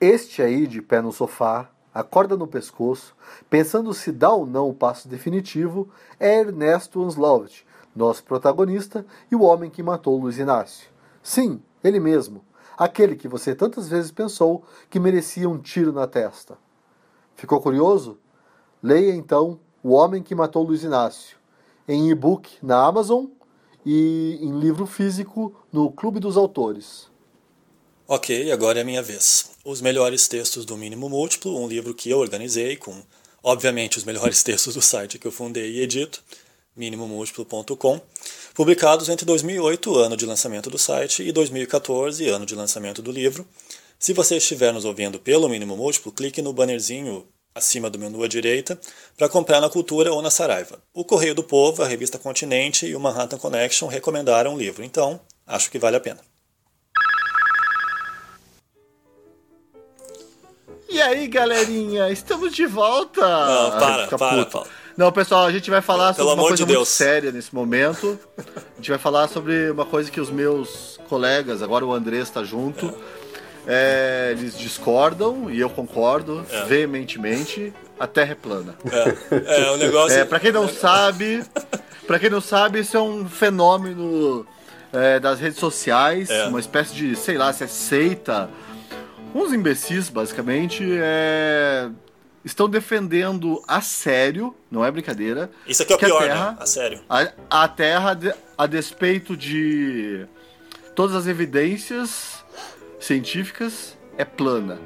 Este 0.00 0.42
aí, 0.42 0.68
de 0.68 0.80
pé 0.80 1.02
no 1.02 1.10
sofá, 1.10 1.68
a 1.92 2.04
corda 2.04 2.36
no 2.36 2.46
pescoço, 2.46 3.16
pensando 3.50 3.92
se 3.92 4.12
dá 4.12 4.30
ou 4.30 4.46
não 4.46 4.68
o 4.68 4.74
passo 4.74 5.08
definitivo, 5.08 5.88
é 6.20 6.38
Ernesto 6.38 7.02
Anslovet, 7.02 7.66
nosso 7.96 8.22
protagonista 8.22 9.04
e 9.28 9.34
o 9.34 9.42
homem 9.42 9.68
que 9.68 9.82
matou 9.82 10.16
Luiz 10.16 10.38
Inácio. 10.38 10.88
Sim, 11.20 11.60
ele 11.82 11.98
mesmo, 11.98 12.44
aquele 12.76 13.16
que 13.16 13.26
você 13.26 13.56
tantas 13.56 13.88
vezes 13.88 14.12
pensou 14.12 14.62
que 14.88 15.00
merecia 15.00 15.48
um 15.48 15.58
tiro 15.58 15.92
na 15.92 16.06
testa. 16.06 16.56
Ficou 17.34 17.60
curioso? 17.60 18.18
Leia 18.80 19.16
então 19.16 19.58
O 19.82 19.94
Homem 19.94 20.22
que 20.22 20.34
Matou 20.34 20.62
Luiz 20.62 20.84
Inácio, 20.84 21.36
em 21.88 22.08
e-book 22.08 22.58
na 22.62 22.86
Amazon 22.86 23.26
e 23.84 24.38
em 24.40 24.60
livro 24.60 24.86
físico 24.86 25.52
no 25.72 25.90
Clube 25.90 26.20
dos 26.20 26.36
Autores. 26.36 27.10
Ok, 28.10 28.50
agora 28.50 28.80
é 28.80 28.84
minha 28.84 29.02
vez. 29.02 29.50
Os 29.62 29.82
melhores 29.82 30.26
textos 30.28 30.64
do 30.64 30.78
Mínimo 30.78 31.10
Múltiplo, 31.10 31.62
um 31.62 31.68
livro 31.68 31.92
que 31.92 32.08
eu 32.08 32.18
organizei 32.18 32.74
com, 32.74 33.02
obviamente, 33.42 33.98
os 33.98 34.04
melhores 34.04 34.40
textos 34.42 34.72
do 34.72 34.80
site 34.80 35.18
que 35.18 35.26
eu 35.26 35.30
fundei 35.30 35.72
e 35.72 35.82
edito, 35.82 36.24
minimomúltiplo.com, 36.74 38.00
publicados 38.54 39.10
entre 39.10 39.26
2008, 39.26 39.94
ano 39.94 40.16
de 40.16 40.24
lançamento 40.24 40.70
do 40.70 40.78
site, 40.78 41.22
e 41.22 41.30
2014, 41.30 42.26
ano 42.30 42.46
de 42.46 42.54
lançamento 42.54 43.02
do 43.02 43.12
livro. 43.12 43.46
Se 43.98 44.14
você 44.14 44.38
estiver 44.38 44.72
nos 44.72 44.86
ouvindo 44.86 45.18
pelo 45.18 45.46
Mínimo 45.46 45.76
Múltiplo, 45.76 46.10
clique 46.10 46.40
no 46.40 46.54
bannerzinho 46.54 47.28
acima 47.54 47.90
do 47.90 47.98
menu 47.98 48.24
à 48.24 48.26
direita 48.26 48.80
para 49.18 49.28
comprar 49.28 49.60
na 49.60 49.68
Cultura 49.68 50.14
ou 50.14 50.22
na 50.22 50.30
Saraiva. 50.30 50.82
O 50.94 51.04
Correio 51.04 51.34
do 51.34 51.44
Povo, 51.44 51.82
a 51.82 51.86
revista 51.86 52.18
Continente 52.18 52.86
e 52.86 52.96
o 52.96 53.00
Manhattan 53.00 53.36
Connection 53.36 53.86
recomendaram 53.86 54.54
o 54.54 54.58
livro, 54.58 54.82
então 54.82 55.20
acho 55.46 55.70
que 55.70 55.78
vale 55.78 55.98
a 55.98 56.00
pena. 56.00 56.27
E 60.90 61.02
aí, 61.02 61.28
galerinha, 61.28 62.10
estamos 62.10 62.54
de 62.54 62.64
volta! 62.64 63.20
Não, 63.20 63.70
para, 63.72 64.06
para, 64.06 64.18
Paulo. 64.18 64.66
Não, 64.96 65.12
pessoal, 65.12 65.44
a 65.44 65.52
gente 65.52 65.68
vai 65.68 65.82
falar 65.82 66.14
Pelo 66.14 66.28
sobre 66.30 66.40
uma 66.40 66.48
coisa 66.48 66.64
de 66.64 66.72
muito 66.72 66.88
séria 66.88 67.30
nesse 67.30 67.54
momento. 67.54 68.18
A 68.38 68.76
gente 68.76 68.88
vai 68.88 68.98
falar 68.98 69.28
sobre 69.28 69.70
uma 69.70 69.84
coisa 69.84 70.10
que 70.10 70.18
os 70.18 70.30
meus 70.30 70.98
colegas, 71.06 71.62
agora 71.62 71.84
o 71.84 71.92
André 71.92 72.16
está 72.18 72.42
junto, 72.42 72.86
é. 73.66 74.30
É, 74.30 74.32
eles 74.32 74.58
discordam 74.58 75.50
e 75.50 75.60
eu 75.60 75.68
concordo 75.68 76.44
é. 76.50 76.64
veementemente. 76.64 77.70
A 78.00 78.06
Terra 78.06 78.32
é 78.32 78.34
plana. 78.34 78.74
É, 79.30 79.66
é 79.66 79.70
o 79.70 79.76
negócio. 79.76 80.18
É, 80.18 80.24
para 80.24 80.40
quem 80.40 80.52
não 80.52 80.66
sabe, 80.66 81.44
para 82.06 82.18
quem 82.18 82.30
não 82.30 82.40
sabe, 82.40 82.80
isso 82.80 82.96
é 82.96 83.02
um 83.02 83.28
fenômeno 83.28 84.46
é, 84.90 85.20
das 85.20 85.38
redes 85.38 85.58
sociais, 85.58 86.30
é. 86.30 86.46
uma 86.46 86.60
espécie 86.60 86.94
de, 86.94 87.14
sei 87.14 87.36
lá, 87.36 87.52
se 87.52 87.64
é 87.64 87.66
seita 87.66 88.48
uns 89.34 89.52
imbecis, 89.52 90.08
basicamente, 90.08 90.84
é... 91.00 91.90
estão 92.44 92.68
defendendo 92.68 93.62
a 93.66 93.80
sério, 93.80 94.54
não 94.70 94.84
é 94.84 94.90
brincadeira. 94.90 95.50
Isso 95.66 95.82
aqui 95.82 95.92
é 95.92 95.96
o 95.96 95.98
pior, 95.98 96.16
a 96.16 96.20
né? 96.20 96.26
terra, 96.28 96.50
né? 96.50 96.56
A 96.60 96.66
sério. 96.66 97.00
A, 97.08 97.32
a 97.64 97.68
Terra, 97.68 98.18
a 98.56 98.66
despeito 98.66 99.36
de 99.36 100.26
todas 100.94 101.14
as 101.14 101.26
evidências 101.26 102.44
científicas, 102.98 103.96
é 104.16 104.24
plana. 104.24 104.78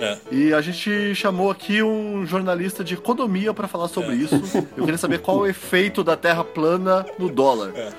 É. 0.00 0.18
E 0.30 0.52
a 0.52 0.60
gente 0.60 1.14
chamou 1.14 1.50
aqui 1.50 1.82
um 1.82 2.26
jornalista 2.26 2.82
de 2.82 2.94
economia 2.94 3.54
para 3.54 3.68
falar 3.68 3.88
sobre 3.88 4.12
é. 4.12 4.16
isso. 4.16 4.34
Eu 4.76 4.84
queria 4.84 4.98
saber 4.98 5.20
qual 5.20 5.38
é 5.38 5.40
o 5.40 5.46
efeito 5.46 6.02
da 6.02 6.16
Terra 6.16 6.42
plana 6.42 7.06
no 7.18 7.28
dólar. 7.30 7.72
É. 7.76 7.92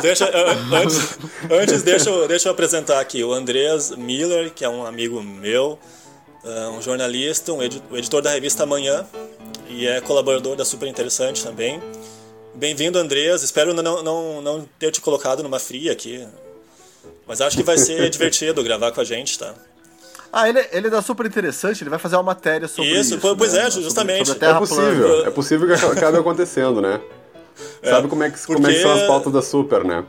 Deixa, 0.00 0.30
antes, 0.72 1.18
antes 1.50 1.82
deixa, 1.82 2.10
eu, 2.10 2.28
deixa 2.28 2.48
eu 2.48 2.52
apresentar 2.52 3.00
aqui 3.00 3.22
o 3.24 3.32
Andreas 3.32 3.90
Miller, 3.90 4.52
que 4.52 4.64
é 4.64 4.68
um 4.68 4.86
amigo 4.86 5.22
meu, 5.22 5.78
é, 6.44 6.68
um 6.68 6.80
jornalista, 6.80 7.52
um 7.52 7.62
editor 7.62 8.22
da 8.22 8.30
revista 8.30 8.62
Amanhã 8.62 9.06
e 9.68 9.86
é 9.86 10.00
colaborador 10.00 10.56
da 10.56 10.64
Super 10.64 10.88
Interessante 10.88 11.42
também. 11.42 11.82
Bem-vindo, 12.54 12.98
Andreas. 12.98 13.42
Espero 13.42 13.74
não, 13.74 14.02
não, 14.02 14.40
não 14.40 14.68
ter 14.78 14.92
te 14.92 15.00
colocado 15.00 15.42
numa 15.42 15.58
fria 15.58 15.90
aqui. 15.90 16.24
Mas 17.26 17.40
acho 17.40 17.56
que 17.56 17.62
vai 17.62 17.76
ser 17.78 18.08
divertido 18.10 18.62
gravar 18.62 18.92
com 18.92 19.00
a 19.00 19.04
gente, 19.04 19.38
tá? 19.38 19.54
Ah, 20.36 20.48
ele, 20.48 20.66
ele 20.72 20.88
é 20.88 21.00
super 21.00 21.24
interessante, 21.26 21.84
ele 21.84 21.90
vai 21.90 21.98
fazer 22.00 22.16
uma 22.16 22.24
matéria 22.24 22.66
sobre 22.66 22.90
isso. 22.90 23.14
Isso, 23.14 23.36
pois 23.36 23.52
né? 23.52 23.66
é, 23.66 23.70
justamente. 23.70 24.26
Sobre, 24.26 24.44
sobre 24.44 24.56
é 24.56 24.58
possível, 24.58 25.08
plana. 25.08 25.28
é 25.28 25.30
possível 25.30 25.68
que 25.68 25.84
acabe 25.98 26.18
acontecendo, 26.18 26.82
né? 26.82 27.00
É, 27.80 27.90
Sabe 27.90 28.08
como 28.08 28.24
é, 28.24 28.30
que, 28.30 28.36
porque... 28.36 28.54
como 28.54 28.66
é 28.66 28.72
que 28.72 28.82
são 28.82 28.92
as 28.92 29.02
pautas 29.04 29.32
da 29.32 29.40
Super, 29.40 29.84
né? 29.84 30.04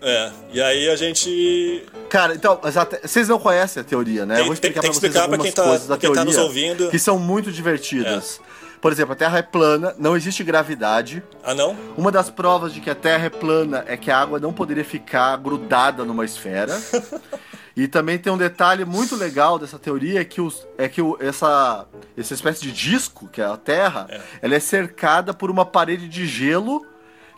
É, 0.00 0.30
e 0.50 0.62
aí 0.62 0.88
a 0.88 0.96
gente. 0.96 1.84
Cara, 2.08 2.34
então, 2.34 2.58
vocês 3.02 3.28
não 3.28 3.38
conhecem 3.38 3.82
a 3.82 3.84
teoria, 3.84 4.24
né? 4.24 4.36
Tem, 4.36 4.42
Eu 4.42 4.46
vou 4.46 4.54
explicar 4.54 4.80
tem, 4.80 4.90
tem 4.90 4.98
pra 4.98 5.10
vocês 5.10 5.22
algumas 5.22 5.42
quem 5.42 5.52
tá, 5.52 5.64
coisas 5.64 5.86
da 5.86 5.98
quem 5.98 6.10
teoria 6.10 6.20
tá 6.20 6.24
nos 6.24 6.38
ouvindo. 6.38 6.88
que 6.88 6.98
são 6.98 7.18
muito 7.18 7.52
divertidas. 7.52 8.40
É. 8.42 8.48
Por 8.80 8.92
exemplo, 8.92 9.12
a 9.12 9.16
Terra 9.16 9.38
é 9.38 9.42
plana, 9.42 9.94
não 9.98 10.16
existe 10.16 10.42
gravidade. 10.42 11.22
Ah, 11.44 11.52
não? 11.52 11.76
Uma 11.98 12.10
das 12.10 12.30
provas 12.30 12.72
de 12.72 12.80
que 12.80 12.88
a 12.88 12.94
Terra 12.94 13.26
é 13.26 13.30
plana 13.30 13.84
é 13.86 13.96
que 13.96 14.10
a 14.10 14.18
água 14.18 14.38
não 14.38 14.54
poderia 14.54 14.84
ficar 14.84 15.36
grudada 15.36 16.02
numa 16.02 16.24
esfera. 16.24 16.80
E 17.78 17.86
também 17.86 18.18
tem 18.18 18.32
um 18.32 18.36
detalhe 18.36 18.84
muito 18.84 19.14
legal 19.14 19.56
dessa 19.56 19.78
teoria 19.78 20.24
que, 20.24 20.40
os, 20.40 20.66
é 20.76 20.88
que 20.88 21.00
o, 21.00 21.16
essa, 21.20 21.86
essa 22.16 22.34
espécie 22.34 22.60
de 22.60 22.72
disco, 22.72 23.28
que 23.28 23.40
é 23.40 23.44
a 23.44 23.56
Terra, 23.56 24.08
é. 24.10 24.20
ela 24.42 24.56
é 24.56 24.58
cercada 24.58 25.32
por 25.32 25.48
uma 25.48 25.64
parede 25.64 26.08
de 26.08 26.26
gelo, 26.26 26.84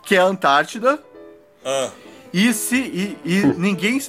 que 0.03 0.17
é 0.17 0.19
a 0.19 0.25
Antártida. 0.25 0.99
Ah. 1.63 1.91
E 2.33 2.55
se 2.55 2.75
e, 2.75 3.19
e 3.23 3.45
ninguém 3.59 4.01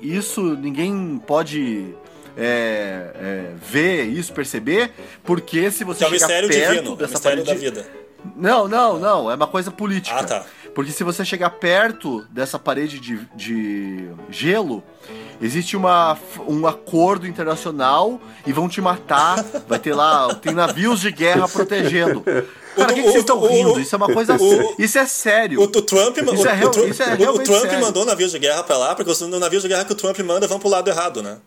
e, 0.00 0.16
isso 0.16 0.56
ninguém 0.56 1.20
pode 1.26 1.94
é, 2.34 3.10
é, 3.14 3.52
ver 3.54 4.04
isso, 4.04 4.32
perceber, 4.32 4.90
porque 5.22 5.70
se 5.70 5.84
você 5.84 6.06
que 6.06 6.14
é 6.14 6.18
chegar 6.18 6.28
perto 6.28 6.50
divino, 6.50 6.96
dessa 6.96 7.20
parede 7.20 7.46
da 7.46 7.54
vida. 7.54 7.86
Não, 8.34 8.66
não, 8.66 8.98
não, 8.98 9.30
é 9.30 9.34
uma 9.34 9.46
coisa 9.46 9.70
política. 9.70 10.18
Ah, 10.18 10.24
tá. 10.24 10.46
Porque 10.74 10.90
se 10.90 11.04
você 11.04 11.26
chegar 11.26 11.50
perto 11.50 12.26
dessa 12.30 12.58
parede 12.58 12.98
de, 12.98 13.18
de 13.36 14.08
gelo, 14.30 14.82
existe 15.40 15.76
uma, 15.76 16.16
um 16.46 16.66
acordo 16.66 17.26
internacional 17.26 18.20
e 18.46 18.52
vão 18.52 18.68
te 18.68 18.80
matar. 18.80 19.44
Vai 19.68 19.78
ter 19.78 19.94
lá, 19.94 20.34
tem 20.34 20.52
navios 20.52 21.00
de 21.00 21.10
guerra 21.10 21.48
protegendo. 21.48 22.22
Cara, 22.22 22.90
o 22.90 22.94
que, 22.94 23.02
que 23.02 23.08
vocês 23.08 23.20
estão 23.20 23.40
rindo? 23.46 23.78
Isso 23.80 23.94
é 23.94 23.98
uma 23.98 24.12
coisa. 24.12 24.36
O, 24.36 24.74
isso 24.78 24.98
é 24.98 25.06
sério. 25.06 25.60
O, 25.60 25.64
o 25.64 25.68
Trump, 25.68 26.16
isso 26.18 26.42
o, 26.42 26.46
é, 26.46 26.54
real, 26.54 26.70
isso 26.88 27.02
é 27.02 27.30
o 27.30 27.38
Trump 27.38 27.62
sério. 27.62 27.80
mandou 27.80 28.04
navios 28.04 28.32
de 28.32 28.38
guerra 28.38 28.62
pra 28.64 28.76
lá, 28.76 28.94
porque 28.94 29.10
os 29.10 29.20
navios 29.20 29.62
de 29.62 29.68
guerra 29.68 29.84
que 29.84 29.92
o 29.92 29.96
Trump 29.96 30.18
manda 30.20 30.46
vão 30.46 30.58
pro 30.58 30.68
lado 30.68 30.88
errado, 30.88 31.22
né? 31.22 31.38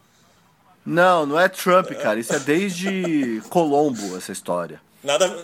Não, 0.85 1.25
não 1.25 1.37
é 1.37 1.49
Trump, 1.49 1.91
cara. 2.01 2.17
Isso 2.17 2.33
é 2.33 2.39
desde 2.39 3.41
Colombo, 3.49 4.15
essa 4.15 4.31
história. 4.31 4.79
Nada. 5.03 5.37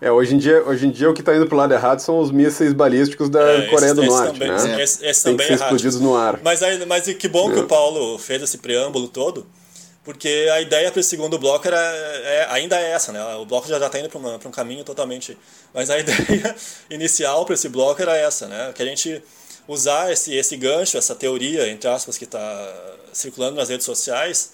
É, 0.00 0.10
hoje 0.12 0.34
em, 0.34 0.38
dia, 0.38 0.62
hoje 0.62 0.86
em 0.86 0.90
dia 0.90 1.08
o 1.08 1.14
que 1.14 1.20
está 1.20 1.34
indo 1.34 1.46
pro 1.46 1.56
lado 1.56 1.72
errado 1.72 2.00
são 2.00 2.18
os 2.18 2.30
mísseis 2.30 2.74
balísticos 2.74 3.30
da 3.30 3.40
é, 3.40 3.66
Coreia 3.68 3.94
do 3.94 4.04
Norte, 4.04 4.38
também, 4.38 4.48
né? 4.48 4.82
Esse, 4.82 5.04
esse 5.06 5.24
Tem 5.24 5.36
que 5.36 5.44
ser 5.44 5.54
explodidos 5.54 6.00
no 6.00 6.14
ar. 6.14 6.38
Mas, 6.42 6.60
mas 6.86 7.06
que 7.14 7.28
bom 7.28 7.50
é. 7.50 7.54
que 7.54 7.60
o 7.60 7.66
Paulo 7.66 8.18
fez 8.18 8.42
esse 8.42 8.58
preâmbulo 8.58 9.08
todo, 9.08 9.46
porque 10.04 10.48
a 10.52 10.60
ideia 10.60 10.92
para 10.92 11.00
esse 11.00 11.08
segundo 11.08 11.38
bloco 11.38 11.66
era, 11.66 11.78
é, 11.78 12.46
ainda 12.50 12.78
é 12.78 12.90
essa, 12.90 13.10
né? 13.10 13.24
O 13.36 13.46
bloco 13.46 13.66
já 13.66 13.78
está 13.78 13.98
indo 13.98 14.10
para 14.10 14.48
um 14.48 14.52
caminho 14.52 14.84
totalmente... 14.84 15.36
Mas 15.72 15.88
a 15.88 15.96
ideia 15.98 16.54
inicial 16.90 17.46
para 17.46 17.54
esse 17.54 17.68
bloco 17.70 18.00
era 18.02 18.14
essa, 18.14 18.46
né? 18.46 18.72
Que 18.74 18.82
a 18.82 18.86
gente 18.86 19.22
usar 19.66 20.12
esse, 20.12 20.34
esse 20.34 20.56
gancho, 20.58 20.98
essa 20.98 21.14
teoria, 21.14 21.68
entre 21.68 21.88
aspas, 21.88 22.18
que 22.18 22.24
está 22.24 22.96
circulando 23.14 23.56
nas 23.56 23.70
redes 23.70 23.86
sociais... 23.86 24.52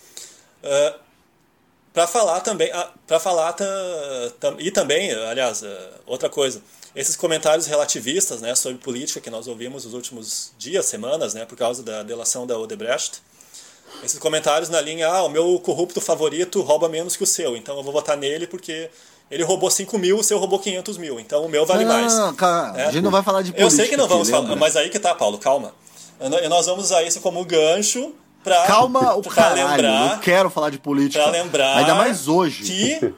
Uh, 0.63 1.12
para 1.93 2.07
falar 2.07 2.41
também 2.41 2.71
ah, 2.73 2.91
para 3.07 3.21
falar 3.21 3.55
e 4.59 4.71
também 4.71 5.13
aliás 5.13 5.63
eh, 5.63 5.91
outra 6.07 6.29
coisa 6.29 6.63
esses 6.95 7.17
comentários 7.17 7.67
relativistas 7.67 8.41
né 8.41 8.55
sobre 8.55 8.79
política 8.79 9.21
que 9.21 9.31
nós 9.31 9.47
ouvimos 9.47 9.85
nos 9.85 9.95
últimos 9.95 10.53
dias 10.59 10.87
semanas 10.87 11.35
né 11.35 11.45
por 11.45 11.57
causa 11.57 11.83
da 11.83 12.03
delação 12.03 12.47
da 12.47 12.59
Odebrecht 12.59 13.23
esses 14.03 14.19
comentários 14.19 14.71
na 14.71 14.81
linha 14.81 15.09
ah 15.09 15.23
o 15.23 15.29
meu 15.29 15.59
corrupto 15.61 16.01
favorito 16.01 16.63
rouba 16.63 16.89
menos 16.89 17.17
que 17.17 17.25
o 17.25 17.27
seu 17.27 17.57
então 17.57 17.77
eu 17.77 17.83
vou 17.83 17.93
votar 17.93 18.17
nele 18.17 18.47
porque 18.47 18.89
ele 19.31 19.45
roubou 19.45 19.71
5 19.71 19.99
mil, 19.99 20.19
o 20.19 20.23
seu 20.23 20.39
roubou 20.39 20.59
500 20.59 20.99
mil, 20.99 21.19
então 21.19 21.47
o 21.47 21.49
meu 21.49 21.65
vale 21.65 21.87
não, 21.87 21.95
mais. 21.95 22.15
Não, 22.15 22.35
cara, 22.35 22.79
é? 22.79 22.85
a 22.85 22.91
gente 22.91 23.03
não 23.03 23.11
vai 23.11 23.23
falar 23.23 23.41
de 23.41 23.51
política. 23.51 23.65
Eu 23.65 23.71
sei 23.71 23.89
que 23.89 23.97
não 23.97 24.07
vamos 24.07 24.29
aqui, 24.29 24.47
falar, 24.47 24.57
mas 24.57 24.77
aí 24.77 24.91
que 24.91 24.99
tá, 24.99 25.15
Paulo, 25.15 25.39
calma. 25.39 25.75
E 26.21 26.49
nós 26.49 26.67
vamos 26.67 26.85
usar 26.85 27.03
isso 27.03 27.19
como 27.23 27.43
gancho 27.43 28.15
Pra, 28.43 28.67
Calma 28.67 29.15
o 29.15 29.23
caralho, 29.31 29.71
lembrar, 29.71 30.15
eu 30.15 30.19
quero 30.19 30.51
falar 30.51 30.71
de 30.71 30.79
política. 30.79 31.23
Pra 31.23 31.31
lembrar 31.31 31.77
ainda 31.77 31.95
mais 31.95 32.27
hoje. 32.27 32.65
Que 32.65 33.15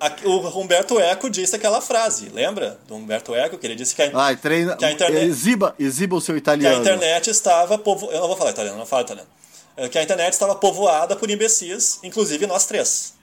a, 0.00 0.26
o 0.26 0.60
Humberto 0.60 0.98
Eco 0.98 1.28
disse 1.28 1.54
aquela 1.54 1.80
frase, 1.80 2.30
lembra? 2.30 2.78
Do 2.88 2.94
Humberto 2.94 3.34
Eco, 3.34 3.58
que 3.58 3.66
ele 3.66 3.74
disse 3.74 3.94
que 3.94 4.02
a, 4.02 4.10
Ai, 4.14 4.36
treina, 4.36 4.76
que 4.76 4.84
a 4.84 4.92
internet... 4.92 5.26
Exiba, 5.26 5.74
exiba 5.78 6.16
o 6.16 6.20
seu 6.20 6.36
italiano. 6.36 6.82
Que 6.82 6.88
a 6.88 6.94
internet 6.94 7.28
estava... 7.28 7.76
Povo... 7.76 8.10
Eu 8.10 8.20
não 8.20 8.28
vou 8.28 8.36
falar 8.36 8.50
italiano, 8.50 8.78
não 8.78 8.86
falo 8.86 9.02
italiano. 9.02 9.28
É, 9.76 9.88
que 9.88 9.98
a 9.98 10.02
internet 10.02 10.32
estava 10.32 10.54
povoada 10.54 11.14
por 11.16 11.28
imbecis, 11.28 12.00
inclusive 12.02 12.46
nós 12.46 12.64
três. 12.64 13.14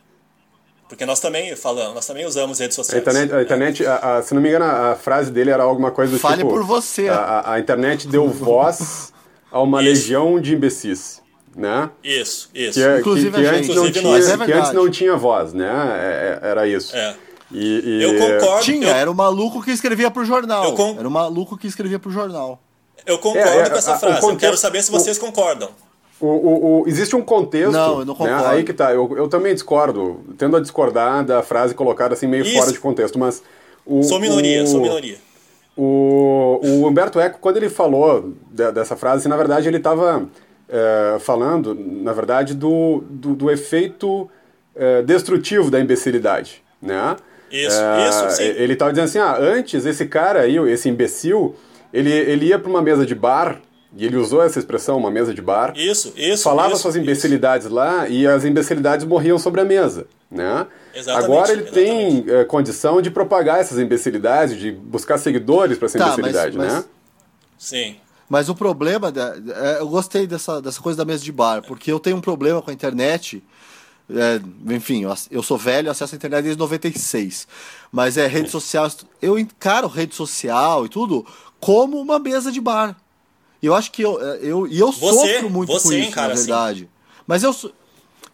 Porque 0.87 1.05
nós 1.05 1.19
também 1.19 1.55
falamos, 1.55 1.95
nós 1.95 2.05
também 2.05 2.25
usamos 2.25 2.59
redes 2.59 2.75
sociais. 2.75 3.05
A 3.05 3.11
internet, 3.11 3.33
a 3.33 3.41
internet 3.41 3.85
a, 3.85 4.17
a, 4.17 4.23
se 4.23 4.33
não 4.33 4.41
me 4.41 4.49
engano, 4.49 4.65
a, 4.65 4.95
frase 4.95 5.31
dele 5.31 5.49
era 5.49 5.63
alguma 5.63 5.91
coisa 5.91 6.13
do 6.13 6.19
Fale 6.19 6.37
tipo... 6.37 6.49
por 6.49 6.63
você. 6.63 7.09
A, 7.09 7.53
a 7.53 7.59
internet 7.59 8.07
deu 8.07 8.29
voz 8.29 9.11
a 9.51 9.61
uma 9.61 9.79
legião 9.79 10.39
de 10.39 10.53
imbecis. 10.53 11.21
né? 11.55 11.89
Isso, 12.03 12.49
isso. 12.53 12.79
Que, 12.79 12.85
é- 12.85 12.99
Inclusive 12.99 13.31
que, 13.31 13.41
que 13.41 13.47
a 13.47 13.49
antes 13.49 13.65
gente. 13.65 13.75
não 13.75 13.87
Inclusive 13.87 13.99
tinha. 14.01 14.43
É 14.43 14.45
que 14.45 14.51
antes 14.53 14.71
não 14.73 14.89
tinha 14.91 15.15
voz, 15.15 15.53
né? 15.53 15.65
É- 15.65 16.39
é- 16.45 16.49
Era 16.51 16.67
isso. 16.67 16.95
É. 16.95 17.15
E, 17.51 17.79
e- 17.83 18.03
Eu 18.03 18.17
concordo. 18.39 18.63
Tinha, 18.63 18.87
eu, 18.89 18.93
era 18.95 19.09
o 19.09 19.15
maluco 19.15 19.63
que 19.63 19.71
escrevia 19.71 20.11
pro 20.11 20.23
jornal. 20.25 20.65
Eu 20.65 20.73
con- 20.73 20.95
Era 20.99 21.07
o 21.07 21.11
maluco 21.11 21.57
que 21.57 21.65
escrevia 21.65 21.97
pro 21.97 22.11
jornal. 22.11 22.59
eu 23.05 23.17
concordo 23.17 23.47
É, 23.49 23.61
é, 23.61 23.69
com 23.69 23.75
essa 23.77 23.93
a- 23.93 23.95
o 23.95 23.99
frase. 23.99 24.15
Eu 24.17 24.21
conteúdo- 24.21 24.39
quero 24.39 24.57
saber 24.57 24.83
se 24.83 24.91
vocês 24.91 25.17
concordam. 25.17 25.69
O, 26.19 26.25
o- 26.27 26.81
o- 26.81 26.87
existe 26.87 27.15
um 27.15 27.21
contexto. 27.21 27.71
Não, 27.71 27.99
eu 28.01 28.05
não 28.05 28.13
né? 28.13 28.17
concordo. 28.19 28.45
Aí 28.47 28.63
que 28.63 28.73
tá. 28.73 28.91
Eu, 28.93 29.11
eu 29.17 29.27
também 29.27 29.53
discordo. 29.53 30.19
Tendo 30.37 30.57
a 30.57 30.59
discordar 30.59 31.23
da 31.25 31.41
frase 31.41 31.73
colocada 31.73 32.13
assim 32.13 32.27
meio 32.27 32.43
Isso. 32.43 32.55
fora 32.57 32.71
de 32.71 32.79
contexto, 32.79 33.17
mas. 33.17 33.41
O, 33.85 34.03
Sou 34.03 34.19
minoria, 34.19 34.63
o, 34.63 34.67
sou 34.67 34.81
minoria. 34.81 35.17
O, 35.77 36.59
o 36.63 36.87
Humberto 36.87 37.19
Eco, 37.19 37.37
quando 37.39 37.57
ele 37.57 37.69
falou 37.69 38.33
de- 38.51 38.71
dessa 38.71 38.95
frase, 38.95 39.27
na 39.29 39.37
verdade 39.37 39.67
ele 39.67 39.77
estava 39.77 40.27
falando, 41.19 41.73
na 41.75 42.11
verdade, 42.13 42.53
do, 42.53 43.03
do, 43.09 43.33
do 43.35 43.51
efeito 43.51 44.29
eh, 44.75 45.01
destrutivo 45.03 45.71
da 45.71 45.79
imbecilidade, 45.79 46.61
né? 46.81 47.15
Isso, 47.49 47.79
Eh, 47.81 48.09
isso, 48.09 48.29
sim. 48.31 48.43
Ele 48.43 48.73
estava 48.73 48.91
dizendo 48.91 49.05
assim, 49.05 49.19
ah, 49.19 49.37
antes 49.39 49.85
esse 49.85 50.05
cara 50.07 50.41
aí, 50.41 50.57
esse 50.69 50.89
imbecil, 50.89 51.55
ele, 51.93 52.11
ele 52.11 52.47
ia 52.47 52.59
para 52.59 52.69
uma 52.69 52.81
mesa 52.81 53.05
de 53.05 53.15
bar, 53.15 53.61
e 53.95 54.05
ele 54.05 54.17
usou 54.17 54.43
essa 54.43 54.59
expressão, 54.59 54.97
uma 54.97 55.09
mesa 55.09 55.33
de 55.33 55.41
bar, 55.41 55.71
Isso, 55.75 56.13
isso. 56.17 56.43
falava 56.43 56.73
isso, 56.73 56.81
suas 56.81 56.95
isso. 56.95 57.03
imbecilidades 57.03 57.67
lá 57.69 58.07
e 58.09 58.27
as 58.27 58.43
imbecilidades 58.43 59.05
morriam 59.05 59.37
sobre 59.39 59.61
a 59.61 59.65
mesa, 59.65 60.05
né? 60.29 60.67
Exatamente, 60.93 61.25
Agora 61.25 61.51
ele 61.51 61.61
exatamente. 61.63 62.23
tem 62.25 62.35
eh, 62.35 62.43
condição 62.45 63.01
de 63.01 63.09
propagar 63.11 63.59
essas 63.59 63.79
imbecilidades, 63.79 64.57
de 64.59 64.71
buscar 64.71 65.17
seguidores 65.17 65.77
para 65.77 65.85
essa 65.85 65.97
Tá, 65.97 66.05
mas- 66.07 66.17
imbecilidade, 66.17 66.57
mas- 66.57 66.73
né? 66.73 66.83
Sim. 67.57 67.95
Mas 68.29 68.49
o 68.49 68.55
problema, 68.55 69.09
da, 69.11 69.35
é, 69.55 69.79
eu 69.79 69.87
gostei 69.87 70.27
dessa, 70.27 70.61
dessa 70.61 70.81
coisa 70.81 70.97
da 70.97 71.05
mesa 71.05 71.23
de 71.23 71.31
bar, 71.31 71.61
porque 71.65 71.89
eu 71.91 71.99
tenho 71.99 72.17
um 72.17 72.21
problema 72.21 72.61
com 72.61 72.69
a 72.69 72.73
internet. 72.73 73.41
é, 74.09 74.39
enfim, 74.73 75.03
eu, 75.03 75.13
eu 75.31 75.43
sou 75.43 75.57
velho, 75.57 75.91
acesso 75.91 76.13
à 76.13 76.17
internet 76.17 76.43
desde 76.43 76.59
96. 76.59 77.47
Mas 77.91 78.17
é 78.17 78.25
rede 78.27 78.49
social. 78.49 78.89
Eu 79.21 79.37
encaro 79.39 79.87
rede 79.87 80.15
social 80.15 80.85
e 80.85 80.89
tudo 80.89 81.25
como 81.59 81.99
uma 81.99 82.17
mesa 82.19 82.49
de 82.51 82.61
bar. 82.61 82.95
E 83.61 83.65
eu 83.65 83.73
acho 83.75 83.91
que 83.91 84.01
eu. 84.03 84.17
é, 84.21 84.39
eu 84.41 84.65
e 84.67 84.79
eu 84.79 84.91
Você- 84.93 85.33
sofro 85.33 85.49
muito 85.49 85.69
com 85.71 85.77
isso, 85.77 85.93
encara 85.93 86.27
na 86.29 86.33
assim. 86.35 86.43
verdade. 86.45 86.89
Mas 87.25 87.43
eu. 87.43 87.53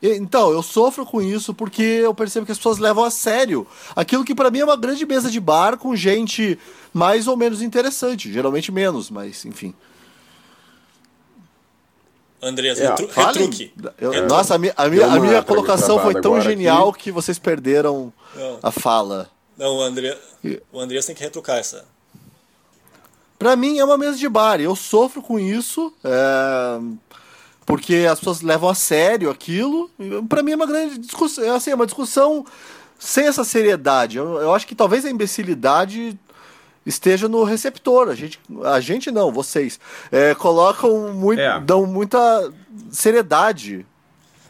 Então, 0.06 0.52
eu 0.52 0.62
sofro 0.62 1.06
com 1.06 1.22
isso 1.22 1.54
porque 1.54 1.82
eu 1.82 2.14
percebo 2.14 2.46
que 2.46 2.52
as 2.52 2.58
pessoas 2.58 2.78
levam 2.78 3.06
a 3.06 3.10
sério 3.10 3.66
aquilo 3.96 4.26
que 4.26 4.36
pra 4.36 4.52
mim 4.52 4.60
é 4.60 4.66
uma 4.66 4.76
grande 4.76 5.06
mesa 5.06 5.32
de 5.32 5.40
bar 5.40 5.78
com 5.78 5.96
gente 5.96 6.60
mais 6.94 7.26
ou 7.26 7.38
menos 7.38 7.62
interessante. 7.62 8.30
Geralmente 8.32 8.70
menos, 8.70 9.10
mas 9.10 9.46
enfim. 9.46 9.74
Andrés, 12.42 12.78
É, 12.80 12.90
retru, 12.90 13.08
Falem. 13.08 13.42
retruque. 13.44 13.74
Eu- 13.98 14.12
Retruque. 14.12 14.34
Nossa, 14.34 14.56
a 14.56 14.58
minha, 14.58 14.74
a 14.76 14.90
minha, 14.90 15.06
a 15.06 15.08
uma 15.10 15.20
minha 15.22 15.42
colocação 15.44 15.98
foi 16.00 16.20
tão 16.20 16.42
genial 16.42 16.90
aqui. 16.90 17.04
que 17.04 17.12
vocês 17.12 17.40
perderam 17.40 18.12
Não. 18.36 18.60
a 18.62 18.70
fala. 18.72 19.30
Não, 19.58 19.78
o, 19.78 19.82
André, 19.82 20.18
o 20.72 20.80
Andrés 20.80 21.06
tem 21.06 21.16
que 21.16 21.24
retrucar 21.24 21.58
essa. 21.60 21.86
Pra 23.40 23.56
mim 23.56 23.78
é 23.80 23.86
uma 23.86 23.98
mesa 23.98 24.18
de 24.18 24.28
bar. 24.28 24.60
e 24.60 24.64
Eu 24.66 24.76
sofro 24.76 25.22
com 25.22 25.40
isso. 25.40 25.94
é, 26.04 26.80
Porque 27.66 28.08
as 28.10 28.20
pessoas 28.20 28.42
levam 28.42 28.70
a 28.70 28.76
sério 28.76 29.30
aquilo. 29.30 29.90
Pra 30.28 30.44
mim 30.44 30.52
é 30.52 30.56
uma 30.56 30.66
grande 30.66 30.98
discussão. 30.98 31.44
é 31.44 31.50
Assim, 31.50 31.72
é 31.72 31.76
uma 31.76 31.86
discussão 31.86 32.46
sem 33.00 33.28
essa 33.28 33.44
seriedade. 33.44 34.18
Eu, 34.18 34.42
eu 34.42 34.54
acho 34.54 34.68
que 34.68 34.76
talvez 34.76 35.06
a 35.06 35.10
imbecilidade 35.10 36.18
esteja 36.86 37.28
no 37.28 37.44
receptor. 37.44 38.10
A 38.10 38.16
gente, 38.16 38.40
a 38.64 38.80
gente 38.80 39.12
não, 39.12 39.32
vocês. 39.32 39.80
é, 40.12 40.36
colocam 40.36 41.14
muito. 41.14 41.40
É. 41.40 41.60
dão 41.60 41.86
muita 41.86 42.52
seriedade. 42.92 43.86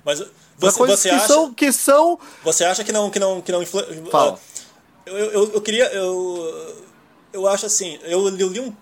Mas 0.03 0.23
você, 0.57 0.77
coisas 0.77 0.99
você, 0.99 1.09
que, 1.09 1.15
acha, 1.15 1.27
são, 1.27 1.53
que 1.53 1.71
são. 1.71 2.19
você 2.43 2.65
acha 2.65 2.83
que 2.83 2.91
não 2.91 3.09
que 3.09 3.19
não 3.19 3.41
que 3.41 3.51
não 3.51 3.61
influ... 3.61 3.81
Fala. 4.11 4.39
Eu, 5.05 5.17
eu, 5.17 5.53
eu 5.53 5.61
queria 5.61 5.85
eu 5.93 6.83
eu 7.33 7.47
acho 7.47 7.65
assim, 7.65 7.99
eu, 8.03 8.29
eu 8.37 8.47
li 8.47 8.59
um, 8.59 8.73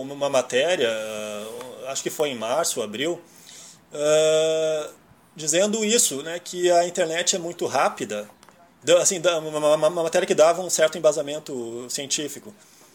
uma 0.00 0.30
matéria, 0.30 0.88
uh, 0.88 1.88
acho 1.88 2.02
que 2.02 2.10
foi 2.10 2.30
em 2.30 2.36
março, 2.36 2.80
abril, 2.80 3.20
uh, 3.92 4.92
dizendo 5.34 5.84
isso, 5.84 6.22
né, 6.22 6.38
que 6.38 6.70
a 6.70 6.86
internet 6.86 7.36
é 7.36 7.38
muito 7.38 7.66
rápida. 7.66 8.28
Assim, 9.00 9.20
uma, 9.48 9.90
matéria 9.90 10.26
que 10.26 10.34
dava 10.34 10.60
um 10.60 10.68
certo 10.68 10.98
embasamento 10.98 11.86
científico 11.88 12.52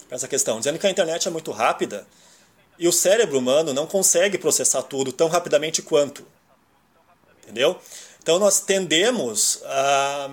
para 0.08 0.18
essa 0.18 0.28
questão, 0.28 0.60
dizendo 0.60 0.78
que 0.78 0.86
a 0.86 0.90
internet 0.90 1.28
é 1.28 1.32
muito 1.32 1.52
rápida 1.52 2.06
e 2.78 2.88
o 2.88 2.92
cérebro 2.92 3.40
humano 3.40 3.74
não 3.74 3.88
consegue 3.88 4.38
processar 4.38 4.84
tudo 4.84 5.12
tão 5.12 5.28
rapidamente 5.28 5.82
quanto. 5.82 6.26
Entendeu? 7.44 7.80
Então 8.22 8.38
nós 8.38 8.60
tendemos 8.60 9.62
a, 9.66 10.30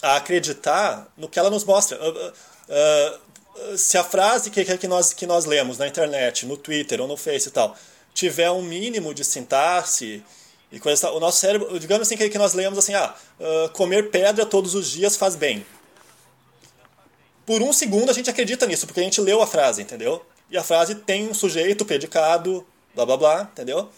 a 0.00 0.16
acreditar 0.16 1.12
no 1.16 1.28
que 1.28 1.38
ela 1.38 1.50
nos 1.50 1.64
mostra. 1.64 1.98
Ah, 2.00 2.32
ah, 2.70 3.18
se 3.76 3.98
a 3.98 4.04
frase 4.04 4.50
que, 4.50 4.64
que, 4.64 4.88
nós, 4.88 5.12
que 5.12 5.26
nós 5.26 5.44
lemos 5.44 5.78
na 5.78 5.88
internet, 5.88 6.46
no 6.46 6.56
Twitter 6.56 7.00
ou 7.00 7.08
no 7.08 7.16
Face 7.16 7.48
e 7.48 7.50
tal, 7.50 7.76
tiver 8.18 8.50
um 8.50 8.62
mínimo 8.62 9.14
de 9.14 9.24
sintaxe 9.24 10.24
e 10.72 10.80
coisa 10.80 11.10
o 11.12 11.20
nosso 11.20 11.38
cérebro, 11.38 11.78
digamos 11.78 12.06
assim 12.06 12.16
que, 12.16 12.36
nós 12.36 12.52
lemos 12.52 12.76
assim, 12.76 12.92
ah, 12.92 13.14
ah, 13.40 13.70
comer 13.72 14.10
pedra 14.10 14.44
todos 14.44 14.74
os 14.74 14.90
dias 14.90 15.16
faz 15.16 15.36
bem. 15.36 15.64
Por 17.46 17.62
um 17.62 17.72
segundo 17.72 18.10
a 18.10 18.12
gente 18.12 18.28
acredita 18.28 18.66
nisso, 18.66 18.86
porque 18.86 19.00
a 19.00 19.04
gente 19.04 19.20
leu 19.20 19.40
a 19.40 19.46
frase, 19.46 19.82
entendeu? 19.82 20.24
E 20.50 20.58
a 20.58 20.64
frase 20.64 20.96
tem 20.96 21.28
um 21.28 21.34
sujeito, 21.34 21.84
predicado, 21.84 22.66
blá 22.92 23.06
blá 23.06 23.16
blá, 23.16 23.48
entendeu? 23.52 23.88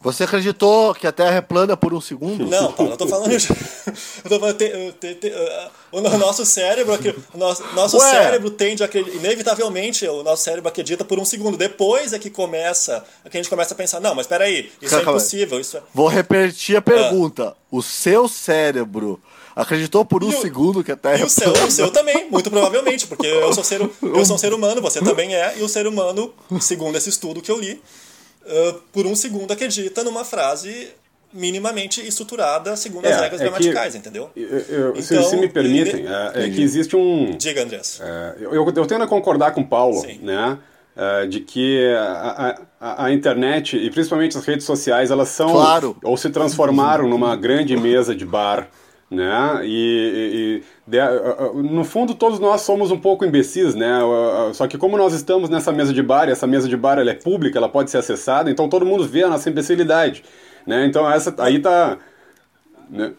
Você 0.00 0.22
acreditou 0.24 0.94
que 0.94 1.06
a 1.08 1.12
Terra 1.12 1.36
é 1.36 1.40
plana 1.40 1.76
por 1.76 1.92
um 1.92 2.00
segundo? 2.00 2.46
Não, 2.46 2.72
Paulo, 2.72 2.92
eu 2.92 2.96
tô 2.96 3.06
falando. 3.08 3.28
Eu 4.24 4.30
tô 4.30 4.38
falando, 4.40 4.56
te- 4.56 4.92
te- 5.00 5.14
te- 5.16 5.28
uh, 5.28 5.70
o 5.90 6.00
no- 6.00 6.18
nosso 6.18 6.44
cérebro, 6.46 6.96
o 7.34 7.38
nosso, 7.38 7.64
nosso 7.74 7.96
Ué. 7.98 8.10
cérebro 8.10 8.50
tende 8.50 8.82
a 8.82 8.86
acreditar. 8.86 9.16
Inevitavelmente, 9.16 10.06
o 10.06 10.22
nosso 10.22 10.44
cérebro 10.44 10.68
acredita 10.68 11.04
por 11.04 11.18
um 11.18 11.24
segundo. 11.24 11.56
Depois 11.56 12.12
é 12.12 12.18
que 12.18 12.30
começa. 12.30 13.02
É 13.24 13.28
que 13.30 13.36
a 13.36 13.40
gente 13.40 13.50
começa 13.50 13.74
a 13.74 13.76
pensar, 13.76 13.98
não, 14.00 14.14
mas 14.14 14.26
peraí, 14.26 14.70
isso 14.80 14.94
é 14.94 14.98
Calma 15.02 15.18
impossível. 15.18 15.58
Isso 15.58 15.76
é... 15.78 15.82
Vou 15.94 16.06
repetir 16.06 16.76
a 16.76 16.82
pergunta. 16.82 17.56
O 17.70 17.82
seu 17.82 18.28
cérebro 18.28 19.20
acreditou 19.56 20.04
por 20.04 20.22
um 20.22 20.28
o- 20.28 20.40
segundo 20.40 20.84
que 20.84 20.92
a 20.92 20.96
Terra 20.96 21.18
E 21.18 21.22
é 21.22 21.24
o 21.24 21.30
seu, 21.30 21.50
o 21.52 21.70
seu 21.70 21.90
também, 21.90 22.28
muito 22.30 22.50
provavelmente, 22.50 23.06
porque 23.06 23.26
eu 23.26 23.52
sou, 23.52 23.64
ser, 23.64 23.80
eu 23.80 24.24
sou 24.24 24.36
um 24.36 24.38
ser 24.38 24.52
humano, 24.52 24.80
você 24.80 25.00
também 25.00 25.34
é, 25.34 25.54
e 25.58 25.62
o 25.62 25.68
ser 25.68 25.86
humano, 25.88 26.32
segundo 26.60 26.96
esse 26.96 27.08
estudo 27.08 27.40
que 27.42 27.50
eu 27.50 27.58
li, 27.58 27.82
uh, 28.48 28.80
por 28.92 29.06
um 29.06 29.14
segundo 29.14 29.52
acredita 29.52 30.02
numa 30.04 30.24
frase 30.24 30.88
minimamente 31.32 32.00
estruturada 32.06 32.74
segundo 32.76 33.04
as 33.06 33.12
É, 33.12 33.20
regras 33.20 33.40
é 33.40 33.44
que- 33.44 33.50
gramaticais, 33.50 33.94
entendeu? 33.94 34.30
Eu- 34.34 34.48
eu- 34.48 35.02
se, 35.02 35.14
Então, 35.14 35.28
se 35.28 35.36
me 35.36 35.48
permitem, 35.48 36.04
e- 36.04 36.06
é, 36.06 36.46
é 36.46 36.50
que 36.50 36.62
existe 36.62 36.96
um. 36.96 37.36
Diga, 37.36 37.62
Andrés. 37.62 38.00
É, 38.02 38.34
eu, 38.40 38.54
eu 38.54 38.86
tendo 38.86 39.04
a 39.04 39.06
concordar 39.06 39.52
com 39.52 39.60
o 39.60 39.66
Paulo, 39.66 40.00
Sim. 40.00 40.20
né? 40.22 40.58
é, 41.00 41.26
de 41.26 41.38
que 41.40 41.94
a, 41.94 42.58
a, 42.80 43.04
a 43.04 43.12
internet 43.12 43.76
e 43.76 43.88
principalmente 43.88 44.36
as 44.36 44.44
redes 44.44 44.66
sociais 44.66 45.12
elas 45.12 45.28
são 45.28 45.52
Claro. 45.52 45.96
ou 46.02 46.16
se 46.16 46.28
transformaram 46.28 47.06
numa 47.06 47.36
grande 47.36 47.76
mesa 47.76 48.16
de 48.16 48.26
bar 48.26 48.68
né 49.10 49.60
e, 49.64 49.68
e- 49.68 50.62
e 50.86 50.90
de- 50.90 51.68
no 51.70 51.82
fundo 51.84 52.14
todos 52.14 52.38
nós 52.38 52.60
somos 52.60 52.90
um 52.90 52.98
pouco 52.98 53.24
imbecis 53.24 53.74
né 53.74 54.00
só 54.52 54.66
que 54.66 54.76
como 54.76 54.96
nós 54.98 55.14
estamos 55.14 55.48
nessa 55.48 55.72
mesa 55.72 55.92
de 55.92 56.02
bar 56.02 56.28
e 56.28 56.32
essa 56.32 56.46
mesa 56.46 56.68
de 56.68 56.76
bar 56.76 56.98
ela 56.98 57.10
é 57.10 57.14
pública 57.14 57.58
ela 57.58 57.68
pode 57.68 57.90
ser 57.90 57.98
acessada 57.98 58.50
então 58.50 58.68
todo 58.68 58.84
mundo 58.84 59.06
vê 59.08 59.22
a 59.24 59.28
nossa 59.28 59.48
imbecilidade 59.48 60.22
né 60.66 60.84
então 60.84 61.10
essa 61.10 61.34
aí 61.38 61.58
tá 61.58 61.96
né? 62.90 63.12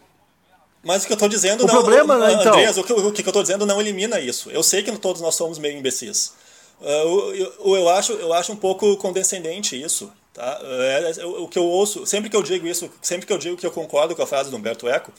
Mas 0.82 1.04
o 1.04 1.06
que 1.06 1.12
eu 1.12 1.16
tô 1.16 1.28
dizendo 1.28 1.64
O 1.64 1.66
não. 1.66 1.74
problema, 1.74 2.18
né, 2.18 2.32
então? 2.32 2.54
Andrés, 2.54 2.78
o 2.78 2.82
que, 2.82 2.92
o 2.92 3.12
que 3.12 3.28
eu 3.28 3.32
tô 3.32 3.42
dizendo 3.42 3.66
não 3.66 3.80
elimina 3.80 4.18
isso. 4.18 4.50
Eu 4.50 4.62
sei 4.62 4.82
que 4.82 4.90
todos 4.96 5.20
nós 5.20 5.34
somos 5.34 5.58
meio 5.58 5.76
imbecis. 5.78 6.32
Uh, 6.80 6.86
eu, 6.86 7.52
eu, 7.62 7.76
eu 7.76 7.88
acho, 7.90 8.12
eu 8.14 8.32
acho 8.32 8.50
um 8.52 8.56
pouco 8.56 8.96
condescendente 8.96 9.80
isso. 9.80 10.10
Tá? 10.32 10.58
Uh, 10.62 11.20
é- 11.20 11.24
o 11.26 11.46
que 11.48 11.58
eu 11.58 11.64
ouço, 11.64 12.06
sempre 12.06 12.30
que 12.30 12.36
eu 12.36 12.42
digo 12.42 12.66
isso, 12.66 12.90
sempre 13.02 13.26
que 13.26 13.32
eu 13.32 13.36
digo 13.36 13.56
que 13.58 13.66
eu 13.66 13.70
concordo 13.70 14.16
com 14.16 14.22
a 14.22 14.26
frase 14.26 14.50
do 14.50 14.56
Humberto 14.56 14.88
Eco, 14.88 15.12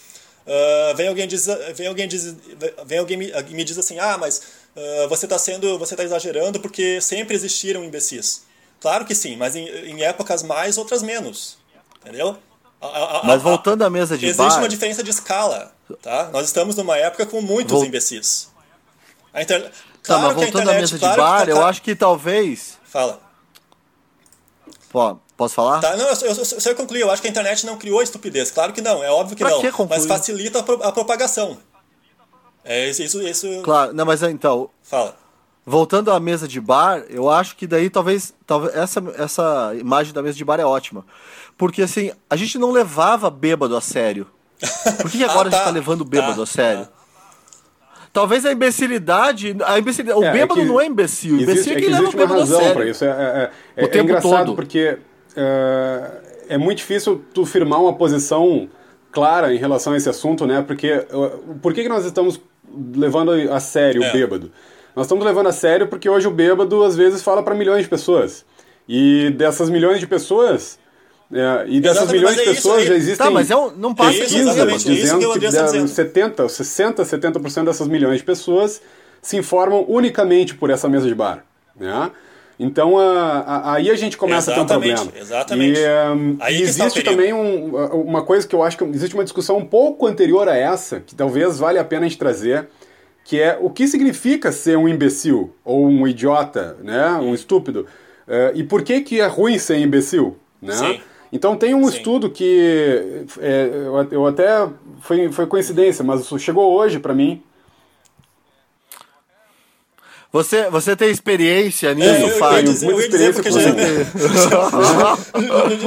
uh, 0.45 0.95
vem 0.95 1.07
alguém 1.07 1.27
diz, 1.27 1.45
vem 1.75 1.87
alguém 1.87 2.07
diz, 2.07 2.35
vem 2.85 2.99
alguém 2.99 3.17
me, 3.17 3.31
me 3.49 3.63
diz 3.63 3.77
assim, 3.77 3.99
ah, 3.99 4.17
mas 4.17 4.41
uh, 4.75 5.07
você 5.09 5.25
está 5.25 5.37
sendo, 5.37 5.77
você 5.79 5.93
está 5.93 6.03
exagerando 6.03 6.59
porque 6.59 6.99
sempre 7.01 7.35
existiram 7.35 7.83
imbecis. 7.83 8.43
Claro 8.79 9.05
que 9.05 9.13
sim, 9.13 9.35
mas 9.35 9.55
em, 9.55 9.67
em 9.67 10.03
épocas 10.03 10.41
mais, 10.43 10.77
outras 10.77 11.03
menos, 11.03 11.57
entendeu? 12.01 12.37
A- 12.81 12.87
a- 12.87 13.19
a- 13.19 13.23
Mas 13.25 13.41
voltando 13.43 13.83
à 13.83 13.89
mesa 13.91 14.17
de 14.17 14.25
Existe 14.25 14.47
bar... 14.49 14.57
uma 14.57 14.67
diferença 14.67 15.03
de 15.03 15.11
escala, 15.11 15.71
tá? 16.01 16.29
Nós 16.33 16.47
estamos 16.47 16.75
numa 16.75 16.97
época 16.97 17.27
com 17.27 17.39
muitos 17.41 17.73
Vol- 17.73 17.85
imbecis. 17.85 18.49
A 19.33 19.41
inter... 19.43 19.61
Tá, 19.63 19.71
Claro 20.01 20.21
mas 20.23 20.33
que 20.33 20.39
a 20.39 20.43
voltando 20.45 20.61
internet, 20.63 20.77
à 20.77 20.81
mesa 20.81 20.93
de 20.95 20.99
claro 20.99 21.15
que 21.15 21.21
bar, 21.21 21.45
tá- 21.45 21.51
eu 21.51 21.63
acho 21.63 21.81
que 21.83 21.95
talvez... 21.95 22.79
Fala. 22.85 23.21
Pô, 24.89 25.17
posso 25.45 25.55
falar? 25.55 25.79
Tá, 25.81 25.95
não, 25.97 26.07
eu, 26.07 26.15
eu, 26.21 26.35
eu, 26.35 26.43
eu 26.65 26.75
concluir, 26.75 27.01
eu 27.01 27.09
acho 27.11 27.21
que 27.21 27.27
a 27.27 27.31
internet 27.31 27.65
não 27.65 27.77
criou 27.77 27.99
a 27.99 28.03
estupidez. 28.03 28.51
Claro 28.51 28.71
que 28.73 28.81
não, 28.81 29.03
é 29.03 29.09
óbvio 29.11 29.35
que 29.35 29.43
Pra 29.43 29.51
não. 29.51 29.61
que 29.61 29.71
mas 29.89 30.05
facilita 30.05 30.59
a, 30.59 30.63
pro- 30.63 30.83
a 30.83 30.91
propagação. 30.91 31.57
É 32.63 32.89
isso, 32.89 33.21
isso, 33.21 33.47
Claro, 33.63 33.91
não, 33.93 34.05
mas 34.05 34.21
então, 34.21 34.69
fala. 34.83 35.15
voltando 35.65 36.11
à 36.11 36.19
mesa 36.19 36.47
de 36.47 36.61
bar, 36.61 37.03
eu 37.09 37.29
acho 37.29 37.55
que 37.55 37.65
daí 37.65 37.89
talvez, 37.89 38.33
talvez 38.45 38.75
essa, 38.75 39.03
essa 39.17 39.73
imagem 39.79 40.13
da 40.13 40.21
mesa 40.21 40.37
de 40.37 40.45
bar 40.45 40.59
é 40.59 40.65
ótima. 40.65 41.03
porque 41.57 41.81
assim, 41.81 42.11
a 42.29 42.35
gente 42.35 42.57
não 42.59 42.71
levava 42.71 43.29
bêbado 43.31 43.75
a 43.75 43.81
sério. 43.81 44.27
Por 45.01 45.09
que, 45.09 45.17
que 45.17 45.23
agora 45.25 45.49
Ah, 45.49 45.51
tá. 45.51 45.57
a 45.57 45.59
gente 45.59 45.65
tá 45.65 45.71
levando 45.71 46.01
o 46.01 46.05
bêbado 46.05 46.35
Tá, 46.37 46.43
a 46.43 46.45
sério? 46.45 46.85
tá. 46.85 46.91
Talvez 48.13 48.45
a 48.45 48.51
imbecilidade. 48.51 49.55
A 49.65 49.79
imbecilidade 49.79 50.19
o 50.19 50.23
É, 50.23 50.27
é 50.27 50.31
bêbado 50.33 50.59
que 50.59 50.65
não 50.67 50.79
é 50.81 50.85
imbecil. 50.85 51.35
O 51.37 51.41
imbecil 51.41 51.53
Existe, 51.53 51.73
é 51.73 51.77
é 51.77 51.81
que 51.81 51.87
leva 51.89 52.09
o 52.09 52.11
bêbado 52.11 52.33
a 52.33 52.37
razão 52.39 52.59
sério. 52.59 52.73
para 52.75 52.85
isso. 52.89 53.05
É, 53.05 53.07
é, 53.07 53.51
é, 53.77 53.81
O 53.83 53.85
é 53.85 53.87
tempo 53.87 54.03
engraçado 54.03 54.45
todo. 54.47 54.55
porque 54.55 54.99
é, 55.35 56.11
é 56.49 56.57
muito 56.57 56.79
difícil 56.79 57.23
tu 57.33 57.45
firmar 57.45 57.81
uma 57.81 57.93
posição 57.93 58.67
clara 59.11 59.53
em 59.53 59.57
relação 59.57 59.93
a 59.93 59.97
esse 59.97 60.09
assunto, 60.09 60.45
né? 60.45 60.61
Porque 60.65 61.05
uh, 61.13 61.55
por 61.61 61.73
que, 61.73 61.83
que 61.83 61.89
nós 61.89 62.05
estamos 62.05 62.39
levando 62.95 63.31
a 63.31 63.59
sério 63.59 64.03
É. 64.03 64.09
o 64.09 64.13
bêbado? 64.13 64.51
Nós 64.95 65.05
estamos 65.05 65.23
levando 65.25 65.47
a 65.47 65.51
sério 65.53 65.87
porque 65.87 66.09
hoje 66.09 66.27
o 66.27 66.31
bêbado 66.31 66.83
às 66.83 66.95
vezes 66.95 67.21
fala 67.21 67.41
para 67.43 67.55
milhões 67.55 67.83
de 67.83 67.89
pessoas. 67.89 68.45
E 68.87 69.29
dessas 69.37 69.69
milhões 69.69 69.99
de 69.99 70.07
pessoas, 70.07 70.77
é, 71.31 71.65
e 71.67 71.79
dessas 71.79 72.03
Exatamente, 72.03 72.13
milhões 72.13 72.35
de 72.35 72.41
é 72.41 72.45
pessoas 72.45 72.83
já 72.85 72.95
existem 72.95 73.25
Tá, 73.25 73.31
mas 73.31 73.49
é 73.49 73.55
um, 73.55 73.71
não 73.71 73.93
passa 73.95 74.11
pesquisas 74.19 74.55
exatamente, 74.55 74.73
é 74.73 74.75
isso 74.75 74.85
que 74.87 74.95
dizendo 74.95 75.33
que, 75.33 75.39
de- 75.39 75.47
dizendo. 75.47 75.87
70, 75.87 76.49
60, 76.49 77.03
70% 77.03 77.63
dessas 77.65 77.87
milhões 77.87 78.17
de 78.17 78.23
pessoas 78.23 78.81
se 79.21 79.37
informam 79.37 79.85
unicamente 79.87 80.55
por 80.55 80.69
essa 80.69 80.89
mesa 80.89 81.07
de 81.07 81.15
bar. 81.15 81.45
Né? 81.79 82.11
Então 82.63 82.99
a- 82.99 83.39
a- 83.39 83.73
aí 83.73 83.89
a 83.89 83.95
gente 83.95 84.15
começa 84.15 84.51
a 84.51 84.53
ter 84.53 84.59
um 84.61 84.63
Exatamente, 84.65 84.93
problema. 85.01 85.19
exatamente. 85.19 85.79
E, 85.79 85.83
um, 86.13 86.37
Aí 86.39 86.53
e 86.53 86.57
que 86.57 86.63
está 86.65 86.83
o 86.83 86.87
existe 86.87 87.03
também 87.03 87.33
um- 87.33 87.75
uma 88.03 88.21
coisa 88.23 88.47
que 88.47 88.53
eu 88.53 88.61
acho 88.61 88.77
que 88.77 88.83
existe 88.83 89.15
uma 89.15 89.23
discussão 89.23 89.57
um 89.57 89.65
pouco 89.65 90.05
anterior 90.05 90.47
a 90.47 90.55
essa, 90.55 90.99
que 90.99 91.15
talvez 91.15 91.57
vale 91.57 91.79
a 91.79 91.83
pena 91.83 92.05
a 92.05 92.07
gente 92.07 92.19
trazer, 92.19 92.67
que 93.23 93.41
é 93.41 93.57
o 93.59 93.69
que 93.71 93.87
significa 93.87 94.51
ser 94.51 94.77
um 94.77 94.87
imbecil 94.87 95.55
ou 95.65 95.87
um 95.87 96.07
idiota, 96.07 96.77
né, 96.83 97.07
um 97.21 97.33
estúpido, 97.33 97.85
Eh, 98.27 98.51
e 98.55 98.63
por 98.63 98.83
que 98.83 99.01
que 99.01 99.19
é 99.19 99.25
ruim 99.25 99.57
ser 99.57 99.77
imbecil, 99.79 100.37
né? 100.61 100.73
Sim. 100.73 100.99
Então 101.33 101.55
tem 101.57 101.73
um 101.73 101.83
Sim. 101.89 101.97
estudo 101.97 102.29
que 102.29 103.25
é, 103.41 103.69
eu 104.11 104.25
até 104.27 104.69
foi, 105.01 105.29
foi 105.31 105.47
coincidência, 105.47 106.01
mas 106.03 106.25
chegou 106.39 106.71
hoje 106.71 106.99
para 106.99 107.13
mim. 107.13 107.41
Você, 110.31 110.69
você 110.69 110.95
tem 110.95 111.09
experiência 111.09 111.93
nisso, 111.93 112.09
É, 112.09 112.23
eu, 112.23 112.27
eu, 112.29 112.37
Fábio? 112.37 112.71
eu 112.71 112.73
ia 112.73 112.91
muita 112.93 113.09
dizer 113.09 113.33
porque 113.33 113.51
já, 113.51 113.59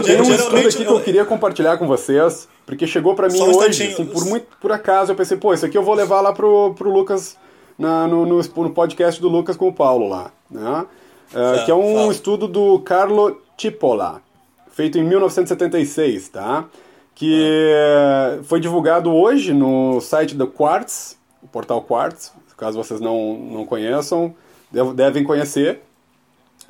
Tem 0.04 0.20
um 0.20 0.34
estudo 0.34 0.56
aqui 0.58 0.84
que 0.84 0.86
eu 0.86 1.00
queria 1.00 1.24
compartilhar 1.24 1.78
com 1.78 1.86
vocês, 1.86 2.46
porque 2.66 2.86
chegou 2.86 3.14
para 3.14 3.28
mim 3.28 3.40
um 3.40 3.56
hoje, 3.56 3.92
assim, 3.92 4.04
por 4.04 4.24
muito 4.26 4.46
por 4.60 4.70
acaso 4.70 5.12
eu 5.12 5.16
pensei, 5.16 5.36
pô, 5.38 5.54
isso 5.54 5.64
aqui 5.64 5.78
eu 5.78 5.82
vou 5.82 5.94
levar 5.94 6.20
lá 6.20 6.32
pro, 6.32 6.74
pro 6.74 6.90
Lucas 6.90 7.36
na- 7.78 8.06
no, 8.06 8.26
no, 8.26 8.40
no 8.42 8.70
podcast 8.70 9.20
do 9.20 9.28
Lucas 9.28 9.56
com 9.56 9.68
o 9.68 9.72
Paulo 9.72 10.08
lá, 10.08 10.30
né? 10.50 10.84
Tá, 11.32 11.64
que 11.64 11.70
é 11.70 11.74
um 11.74 11.94
fala. 11.94 12.12
estudo 12.12 12.46
do 12.46 12.78
Carlo 12.80 13.40
Cipolla, 13.58 14.20
feito 14.72 14.98
em 14.98 15.02
1976, 15.04 16.28
tá? 16.28 16.64
Que 17.14 17.70
eh, 17.72 18.38
foi 18.44 18.60
divulgado 18.60 19.12
hoje 19.12 19.52
no 19.54 20.00
site 20.00 20.34
do 20.34 20.46
Quartz, 20.46 21.16
o 21.42 21.48
portal 21.48 21.80
Quartz, 21.82 22.30
caso 22.64 22.78
vocês 22.82 23.00
não, 23.00 23.36
não 23.36 23.66
conheçam, 23.66 24.34
dev- 24.72 24.94
devem 24.94 25.22
conhecer, 25.22 25.80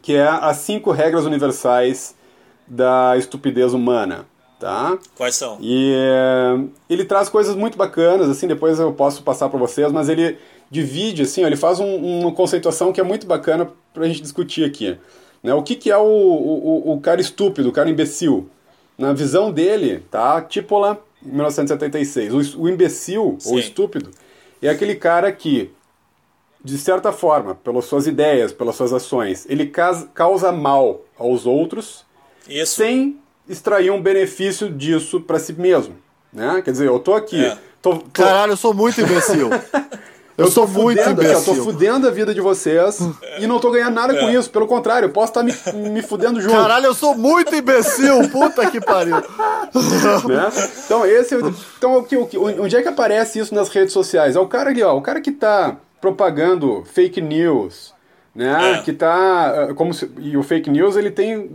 que 0.02 0.14
é 0.14 0.26
as 0.26 0.56
cinco 0.58 0.90
regras 0.90 1.24
universais 1.24 2.14
da 2.66 3.16
estupidez 3.16 3.72
humana, 3.72 4.26
tá? 4.58 4.98
Quais 5.16 5.36
são? 5.36 5.56
E 5.60 5.94
é, 5.96 6.58
ele 6.90 7.04
traz 7.04 7.28
coisas 7.28 7.54
muito 7.54 7.78
bacanas, 7.78 8.28
assim, 8.28 8.46
depois 8.48 8.78
eu 8.80 8.92
posso 8.92 9.22
passar 9.22 9.48
para 9.48 9.58
vocês, 9.58 9.92
mas 9.92 10.08
ele 10.08 10.36
divide, 10.70 11.22
assim, 11.22 11.44
ó, 11.44 11.46
ele 11.46 11.56
faz 11.56 11.78
um- 11.78 11.96
uma 12.22 12.32
conceituação 12.32 12.92
que 12.92 13.00
é 13.00 13.04
muito 13.04 13.26
bacana 13.26 13.70
pra 13.92 14.06
gente 14.08 14.20
discutir 14.20 14.64
aqui. 14.64 14.96
Né? 15.42 15.54
O 15.54 15.62
que, 15.62 15.76
que 15.76 15.90
é 15.90 15.96
o, 15.96 16.02
o, 16.02 16.94
o 16.94 17.00
cara 17.00 17.20
estúpido, 17.20 17.68
o 17.68 17.72
cara 17.72 17.88
imbecil? 17.88 18.48
Na 18.98 19.12
visão 19.12 19.52
dele, 19.52 20.02
tá? 20.10 20.40
Tipola, 20.40 20.98
1976. 21.22 22.32
O, 22.56 22.62
o 22.62 22.68
imbecil, 22.68 23.22
ou 23.24 23.38
Sim. 23.40 23.58
estúpido, 23.58 24.10
é 24.62 24.68
aquele 24.68 24.94
cara 24.94 25.30
que, 25.32 25.70
de 26.64 26.78
certa 26.78 27.12
forma, 27.12 27.54
pelas 27.54 27.85
suas 27.85 28.06
ideias, 28.06 28.52
pelas 28.52 28.75
suas 28.75 28.92
ações, 28.92 29.44
ele 29.49 29.66
causa 30.14 30.50
mal 30.50 31.02
aos 31.18 31.44
outros 31.47 32.04
Isso. 32.49 32.76
sem 32.76 33.18
extrair 33.49 33.90
um 33.90 34.00
benefício 34.00 34.71
disso 34.71 35.21
para 35.21 35.38
si 35.38 35.52
mesmo. 35.52 35.94
Né? 36.33 36.62
Quer 36.64 36.71
dizer, 36.73 36.87
eu 36.88 36.99
tô 36.99 37.12
aqui, 37.14 37.44
É. 37.44 37.59
tô, 37.83 37.97
tô- 37.99 38.04
Caralho, 38.12 38.52
eu 38.52 38.56
sou 38.56 38.73
muito 38.75 39.00
imbecil. 39.00 39.50
Eu, 40.37 40.47
eu 40.47 40.50
sou 40.50 40.66
tô 40.66 40.73
muito 40.83 40.99
fudendo, 41.00 41.21
aqui, 41.21 41.30
ó, 41.30 41.35
tô 41.35 41.38
imbecil. 41.52 41.62
fudendo 41.64 42.09
a 42.09 42.11
vida 42.11 42.35
de 42.35 42.40
vocês 42.40 42.99
e 43.38 43.47
não 43.47 43.61
tô 43.61 43.71
ganhando 43.71 43.94
nada 43.94 44.18
com 44.18 44.28
É. 44.28 44.35
isso. 44.35 44.50
Pelo 44.50 44.66
contrário, 44.66 45.06
eu 45.06 45.12
posso 45.12 45.30
estar 45.30 45.44
me, 45.44 45.52
me 45.90 46.02
fudendo 46.02 46.40
junto. 46.40 46.52
Caralho, 46.56 46.87
eu 46.87 46.94
sou 46.94 47.16
muito 47.16 47.54
imbecil. 47.54 48.28
Puta 48.30 48.68
que 48.68 48.80
pariu. 48.80 49.14
né? 50.26 50.50
Então, 50.85 51.06
esse, 51.06 51.37
então 51.78 51.99
o 51.99 52.02
que, 52.04 52.16
o 52.16 52.26
que- 52.26 52.37
onde 52.37 52.75
é 52.75 52.83
que 52.83 52.88
aparece 52.88 53.38
isso 53.38 53.54
nas 53.54 53.68
redes 53.68 53.92
sociais? 53.92 54.35
É 54.35 54.40
o 54.40 54.49
cara 54.49 54.71
ali, 54.71 54.83
ó, 54.83 54.97
o 54.97 55.00
cara 55.00 55.21
que 55.21 55.30
tá 55.30 55.76
propagando 56.04 56.84
fake 56.84 57.20
news, 57.23 57.94
né? 58.34 58.73
É. 58.73 58.82
Que 58.82 58.92
tá 58.92 59.68
ah, 59.70 59.75
como 59.75 59.94
se, 59.94 60.11
e 60.18 60.37
o 60.37 60.42
fake 60.42 60.68
news 60.68 60.96
ele 60.96 61.11
tem 61.11 61.49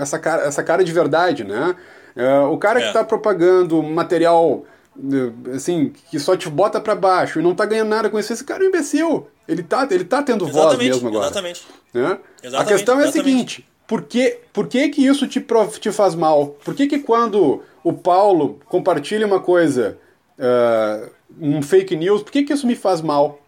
essa 0.00 0.18
cara, 0.20 0.42
essa 0.44 0.62
cara 0.62 0.84
de 0.84 0.92
verdade, 0.92 1.42
né? 1.42 1.74
É, 2.14 2.38
o 2.40 2.56
cara 2.58 2.80
que 2.80 2.86
É. 2.86 2.92
tá 2.92 3.02
propagando 3.02 3.82
material 3.82 4.64
eh, 4.96 5.54
assim 5.56 5.92
que 6.10 6.18
só 6.20 6.36
te 6.36 6.48
bota 6.48 6.80
para 6.80 6.94
baixo 6.94 7.40
e 7.40 7.42
não 7.42 7.54
tá 7.54 7.64
ganhando 7.66 7.88
nada 7.88 8.08
com 8.08 8.18
isso, 8.20 8.32
esse 8.32 8.44
cara 8.44 8.62
é 8.62 8.66
um 8.66 8.68
imbecil. 8.68 9.26
Ele 9.48 9.62
tá, 9.64 9.86
ele 9.90 10.04
tá 10.04 10.22
tendo 10.22 10.44
voz 10.46 10.56
Exatamente, 10.56 10.90
mesmo 10.92 11.08
agora. 11.08 11.24
exatamente. 11.26 11.66
né? 11.94 12.18
A 12.42 12.46
Exatamente, 12.46 12.68
questão 12.68 13.00
é 13.00 13.04
a 13.04 13.12
seguinte: 13.12 13.66
por 13.86 14.02
que, 14.02 14.38
por 14.52 14.68
que, 14.68 14.88
que 14.90 15.04
isso 15.06 15.26
te, 15.26 15.44
te 15.80 15.90
faz 15.92 16.14
mal? 16.14 16.48
Por 16.64 16.74
que, 16.74 16.86
que 16.86 16.98
quando 17.00 17.62
o 17.82 17.92
Paulo 17.92 18.60
compartilha 18.66 19.26
uma 19.26 19.40
coisa, 19.40 19.98
ah, 20.38 21.08
um 21.40 21.62
fake 21.62 21.96
news, 21.96 22.22
por 22.22 22.30
que, 22.32 22.42
que 22.42 22.52
isso 22.52 22.66
me 22.66 22.74
faz 22.76 23.00
mal? 23.00 23.40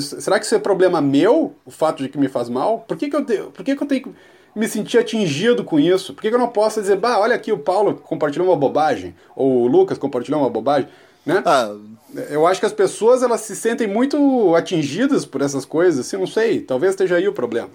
Será 0.00 0.38
que 0.38 0.46
isso 0.46 0.54
é 0.54 0.58
problema 0.58 1.00
meu, 1.00 1.54
o 1.64 1.70
fato 1.70 2.02
de 2.02 2.08
que 2.08 2.18
me 2.18 2.28
faz 2.28 2.48
mal? 2.48 2.80
Por 2.86 2.96
que, 2.96 3.08
que, 3.10 3.16
eu, 3.16 3.24
te- 3.24 3.38
por 3.52 3.64
que, 3.64 3.74
que 3.76 3.82
eu 3.82 3.86
tenho 3.86 4.02
que 4.04 4.14
me 4.54 4.68
sentir 4.68 4.98
atingido 4.98 5.64
com 5.64 5.80
isso? 5.80 6.14
Por 6.14 6.22
que, 6.22 6.28
que 6.28 6.34
eu 6.34 6.38
não 6.38 6.48
posso 6.48 6.80
dizer, 6.80 6.96
bah, 6.96 7.18
olha 7.18 7.34
aqui, 7.34 7.50
o 7.52 7.58
Paulo 7.58 7.94
compartilhou 7.96 8.48
uma 8.48 8.56
bobagem, 8.56 9.14
ou 9.34 9.62
o 9.62 9.66
Lucas 9.66 9.98
compartilhou 9.98 10.40
uma 10.40 10.50
bobagem, 10.50 10.88
né? 11.26 11.42
Ah, 11.44 11.74
Eu 12.30 12.46
acho 12.46 12.60
que 12.60 12.66
as 12.66 12.72
pessoas 12.72 13.22
elas 13.22 13.40
se 13.40 13.56
sentem 13.56 13.88
muito 13.88 14.54
atingidas 14.54 15.24
por 15.26 15.42
essas 15.42 15.64
coisas, 15.64 16.06
assim, 16.06 16.16
não 16.16 16.26
sei, 16.26 16.60
talvez 16.60 16.92
esteja 16.92 17.16
aí 17.16 17.26
o 17.26 17.32
problema. 17.32 17.70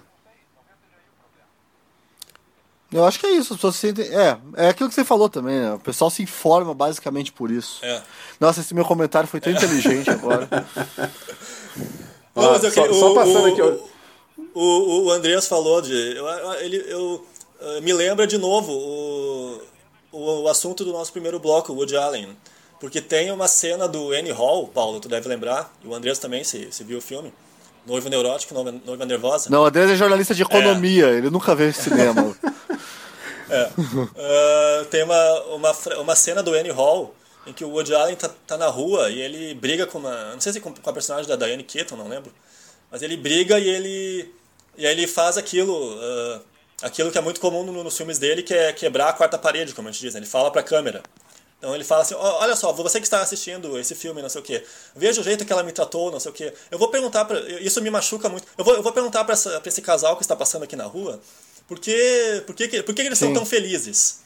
Eu 2.92 3.04
acho 3.04 3.18
que 3.20 3.26
é 3.26 3.30
isso. 3.32 3.52
As 3.52 3.58
pessoas 3.58 3.74
se 3.76 3.80
sentem. 3.88 4.06
É, 4.06 4.38
é 4.56 4.68
aquilo 4.68 4.88
que 4.88 4.94
você 4.94 5.04
falou 5.04 5.28
também, 5.28 5.58
né? 5.58 5.74
O 5.74 5.78
pessoal 5.78 6.10
se 6.10 6.22
informa 6.22 6.74
basicamente 6.74 7.32
por 7.32 7.50
isso. 7.50 7.78
É. 7.84 8.02
Nossa, 8.38 8.60
esse 8.60 8.74
meu 8.74 8.84
comentário 8.84 9.28
foi 9.28 9.40
tão 9.40 9.52
inteligente 9.52 10.10
agora. 10.10 10.48
Não, 12.34 12.52
mas 12.52 12.64
eu 12.64 12.70
só, 12.70 12.82
queria- 12.82 12.98
só 12.98 13.12
o- 13.12 13.14
passando 13.14 13.42
o- 13.44 13.46
aqui, 13.52 13.62
ó. 13.62 13.90
O, 14.54 15.04
o 15.06 15.10
Andreas 15.10 15.46
falou 15.46 15.80
de. 15.82 15.92
Eu, 16.16 16.26
ele, 16.60 16.76
eu, 16.88 17.24
eh, 17.60 17.80
me 17.80 17.92
lembra 17.92 18.26
de 18.26 18.38
novo 18.38 18.72
o, 18.72 19.60
o, 20.10 20.42
o 20.42 20.48
assunto 20.48 20.84
do 20.84 20.92
nosso 20.92 21.12
primeiro 21.12 21.38
bloco, 21.38 21.72
o 21.72 21.76
Woody 21.76 21.96
Allen. 21.96 22.36
Porque 22.80 23.00
tem 23.00 23.30
uma 23.30 23.46
cena 23.46 23.86
do 23.86 24.10
Annie 24.12 24.32
Hall, 24.32 24.66
Paulo, 24.68 25.00
tu 25.00 25.08
deve 25.08 25.28
lembrar, 25.28 25.70
e 25.84 25.86
o 25.86 25.94
Andreas 25.94 26.18
também, 26.18 26.42
se, 26.42 26.68
se 26.72 26.82
viu 26.82 26.98
o 26.98 27.02
filme. 27.02 27.32
Noivo 27.86 28.08
Neurótico, 28.08 28.54
Noiva, 28.54 28.72
noiva 28.84 29.04
Nervosa. 29.04 29.50
Não, 29.50 29.62
o 29.62 29.66
André 29.66 29.84
é 29.92 29.96
jornalista 29.96 30.34
de 30.34 30.42
economia, 30.42 31.08
ele 31.08 31.28
nunca 31.30 31.54
vê 31.54 31.72
cinema. 31.72 32.34
Ah, 34.16 34.84
tem 34.90 35.02
uma, 35.02 35.40
uma, 35.44 35.72
uma 35.98 36.16
cena 36.16 36.42
do 36.42 36.54
Annie 36.54 36.70
Hall 36.72 37.14
em 37.46 37.52
que 37.52 37.64
o 37.64 37.70
Woody 37.70 37.94
Allen 37.94 38.16
tá, 38.16 38.30
tá 38.46 38.56
na 38.58 38.66
rua 38.68 39.10
e 39.10 39.20
ele 39.20 39.54
briga 39.54 39.86
com 39.86 39.98
uma. 39.98 40.32
Não 40.32 40.40
sei 40.40 40.52
se 40.52 40.60
com, 40.60 40.72
com 40.74 40.90
a 40.90 40.92
personagem 40.92 41.28
da 41.28 41.36
Diane 41.36 41.62
Keaton, 41.64 41.96
não 41.96 42.08
lembro. 42.08 42.32
Mas 42.90 43.02
ele 43.02 43.16
briga 43.16 43.58
e 43.58 43.68
ele. 43.68 44.34
E 44.76 44.86
aí 44.86 44.92
ele 44.92 45.06
faz 45.06 45.36
aquilo. 45.38 45.98
ah, 46.00 46.40
aquilo 46.82 47.10
que 47.10 47.18
é 47.18 47.20
muito 47.20 47.40
comum 47.40 47.62
no- 47.64 47.84
nos 47.84 47.96
filmes 47.96 48.18
dele, 48.18 48.42
que 48.42 48.54
é 48.54 48.72
quebrar 48.72 49.08
a 49.08 49.12
quarta 49.12 49.36
parede, 49.38 49.74
como 49.74 49.88
a 49.88 49.92
gente 49.92 50.00
diz. 50.00 50.14
né? 50.14 50.20
Ele 50.20 50.26
fala 50.26 50.50
pra 50.50 50.62
câmera. 50.62 51.02
Então 51.58 51.74
ele 51.74 51.84
fala 51.84 52.00
assim, 52.00 52.14
"Ó, 52.14 52.40
olha 52.42 52.56
só, 52.56 52.72
você 52.72 52.98
que 52.98 53.06
está 53.06 53.20
assistindo 53.20 53.78
esse 53.78 53.94
filme, 53.94 54.22
não 54.22 54.30
sei 54.30 54.40
o 54.40 54.44
quê, 54.44 54.64
veja 54.96 55.20
o 55.20 55.24
jeito 55.24 55.44
que 55.44 55.52
ela 55.52 55.62
me 55.62 55.72
tratou, 55.72 56.10
não 56.10 56.18
sei 56.18 56.30
o 56.30 56.34
quê. 56.34 56.54
Eu 56.70 56.78
vou 56.78 56.88
perguntar, 56.88 57.26
pra, 57.26 57.38
isso 57.60 57.82
me 57.82 57.90
machuca 57.90 58.30
muito, 58.30 58.46
eu 58.56 58.64
vou, 58.64 58.76
eu 58.76 58.82
vou 58.82 58.90
perguntar 58.92 59.24
pra 59.26 59.34
esse 59.34 59.82
casal 59.82 60.16
que 60.16 60.22
está 60.22 60.34
passando 60.34 60.62
aqui 60.62 60.74
na 60.74 60.84
rua, 60.86 61.20
por 61.70 61.78
que, 61.78 62.42
por 62.46 62.56
que, 62.56 62.82
por 62.82 62.92
que 62.92 63.00
eles 63.00 63.16
Sim. 63.16 63.26
são 63.26 63.34
tão 63.34 63.46
felizes? 63.46 64.22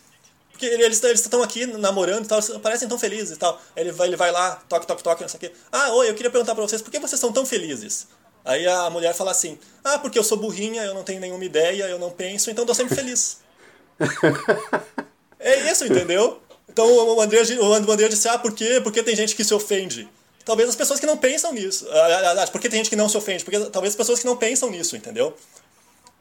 Porque 0.50 0.64
eles 0.64 1.04
estão 1.04 1.42
aqui 1.42 1.66
namorando 1.66 2.24
e 2.24 2.26
tal, 2.26 2.40
parecem 2.60 2.88
tão 2.88 2.98
felizes 2.98 3.36
e 3.36 3.38
tal. 3.38 3.60
Aí 3.76 3.82
ele 3.82 3.92
vai, 3.92 4.08
ele 4.08 4.16
vai 4.16 4.32
lá, 4.32 4.62
toque, 4.66 4.86
toque, 4.86 5.02
toque, 5.02 5.20
não 5.20 5.28
sei 5.28 5.36
o 5.36 5.40
quê. 5.42 5.52
Ah, 5.70 5.92
oi, 5.92 6.08
eu 6.08 6.14
queria 6.14 6.30
perguntar 6.30 6.54
pra 6.54 6.64
vocês, 6.64 6.80
por 6.80 6.90
que 6.90 6.98
vocês 6.98 7.20
são 7.20 7.30
tão 7.30 7.44
felizes? 7.44 8.06
Aí 8.46 8.66
a 8.66 8.88
mulher 8.88 9.12
fala 9.12 9.30
assim, 9.30 9.58
ah, 9.84 9.98
porque 9.98 10.18
eu 10.18 10.24
sou 10.24 10.38
burrinha, 10.38 10.84
eu 10.84 10.94
não 10.94 11.02
tenho 11.04 11.20
nenhuma 11.20 11.44
ideia, 11.44 11.84
eu 11.84 11.98
não 11.98 12.10
penso, 12.10 12.50
então 12.50 12.62
eu 12.62 12.66
tô 12.66 12.74
sempre 12.74 12.94
feliz. 12.94 13.40
É 15.38 15.70
isso, 15.70 15.84
entendeu? 15.84 16.40
Então 16.66 16.90
o 16.90 17.20
André, 17.20 17.42
o 17.60 17.74
André 17.74 18.08
disse, 18.08 18.26
ah, 18.26 18.38
por 18.38 18.54
quê? 18.54 18.80
Porque 18.82 19.02
tem 19.02 19.14
gente 19.14 19.36
que 19.36 19.44
se 19.44 19.52
ofende. 19.52 20.08
Talvez 20.42 20.70
as 20.70 20.76
pessoas 20.76 20.98
que 20.98 21.04
não 21.04 21.18
pensam 21.18 21.52
nisso. 21.52 21.86
Ah, 21.90 22.30
Aliás, 22.30 22.48
por 22.48 22.58
que 22.58 22.70
tem 22.70 22.78
gente 22.78 22.88
que 22.88 22.96
não 22.96 23.10
se 23.10 23.16
ofende? 23.18 23.44
Porque 23.44 23.60
talvez 23.66 23.92
as 23.92 23.96
pessoas 23.96 24.20
que 24.20 24.24
não 24.24 24.38
pensam 24.38 24.70
nisso, 24.70 24.96
entendeu? 24.96 25.36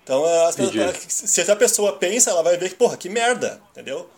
Então, 0.04 0.24
as 0.48 0.56
pessoas- 0.56 0.76
Entendi. 0.76 1.00
se 1.08 1.42
a 1.52 1.56
pessoa 1.56 1.94
pensa, 1.94 2.30
ela 2.32 2.44
vai 2.44 2.58
ver 2.58 2.70
que, 2.70 2.76
porra, 2.76 2.98
que 2.98 3.08
merda, 3.10 3.60
entendeu? 3.72 4.10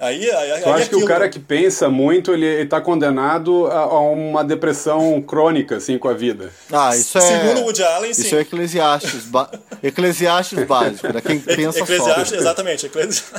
Aí, 0.00 0.28
aí, 0.28 0.48
Tu 0.62 0.68
aí 0.68 0.72
acha 0.82 0.88
que 0.88 0.96
o 0.96 1.04
cara 1.06 1.28
que 1.28 1.38
pensa 1.38 1.88
muito, 1.88 2.32
ele, 2.32 2.44
ele 2.46 2.68
tá 2.68 2.80
condenado 2.80 3.66
a, 3.68 3.78
a 3.82 4.00
uma 4.00 4.42
depressão 4.42 5.22
crônica, 5.22 5.76
assim, 5.76 5.96
com 5.96 6.08
a 6.08 6.12
vida? 6.12 6.50
Ah, 6.72 6.96
isso 6.96 7.18
é. 7.18 7.20
Segundo 7.20 7.60
o 7.60 7.64
Woody 7.66 7.84
Allen, 7.84 8.12
sim. 8.12 8.22
Isso 8.22 8.34
é 8.34 8.40
Eclesiastes, 8.40 9.24
ba... 9.26 9.48
Eclesiastes 9.80 10.66
básico, 10.66 11.06
pra 11.06 11.20
quem 11.20 11.38
pensa 11.38 11.78
Eclesiastes, 11.80 12.28
só. 12.30 12.34
exatamente. 12.36 12.86
Eclesiastes. 12.86 13.32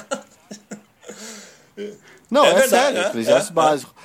Não, 2.32 2.46
É 2.46 2.50
é, 2.50 2.54
verdade, 2.54 2.70
sério, 2.70 3.00
é, 3.02 3.08
Eclesiastes 3.08 3.48
é, 3.48 3.52
é. 3.52 3.54
básico. 3.54 3.96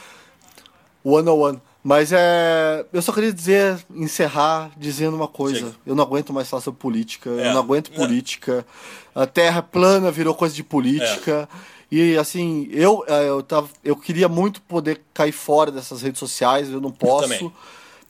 One 1.05 1.29
on 1.29 1.39
one. 1.39 1.63
Mas 1.83 2.11
é. 2.13 2.85
Eu 2.93 3.01
só 3.01 3.13
queria 3.13 3.33
dizer, 3.33 3.79
encerrar 3.95 4.71
dizendo 4.77 5.17
uma 5.17 5.29
coisa. 5.29 5.75
Eu 5.87 5.95
não 5.95 6.03
aguento 6.05 6.33
mais 6.33 6.49
falar 6.49 6.63
sobre 6.63 6.81
política. 6.81 7.31
É. 7.31 7.49
Eu 7.49 7.53
não 7.55 7.61
aguento 7.61 7.91
política. 7.93 8.67
A 9.15 9.27
terra 9.27 9.63
plana 9.63 10.11
virou 10.11 10.35
coisa 10.35 10.55
de 10.55 10.63
política. 10.65 11.49
É. 11.53 11.79
E 11.91 12.19
assim, 12.19 12.69
eu, 12.71 13.03
eh, 13.09 13.29
eu, 13.29 13.43
tava, 13.43 13.69
eu 13.83 13.97
queria 13.97 14.29
muito 14.29 14.61
poder 14.63 15.01
cair 15.15 15.33
fora 15.33 15.71
dessas 15.71 16.03
redes 16.03 16.19
sociais, 16.19 16.71
eu 16.71 16.81
não 16.81 16.91
posso. 16.91 17.23
também. 17.29 17.51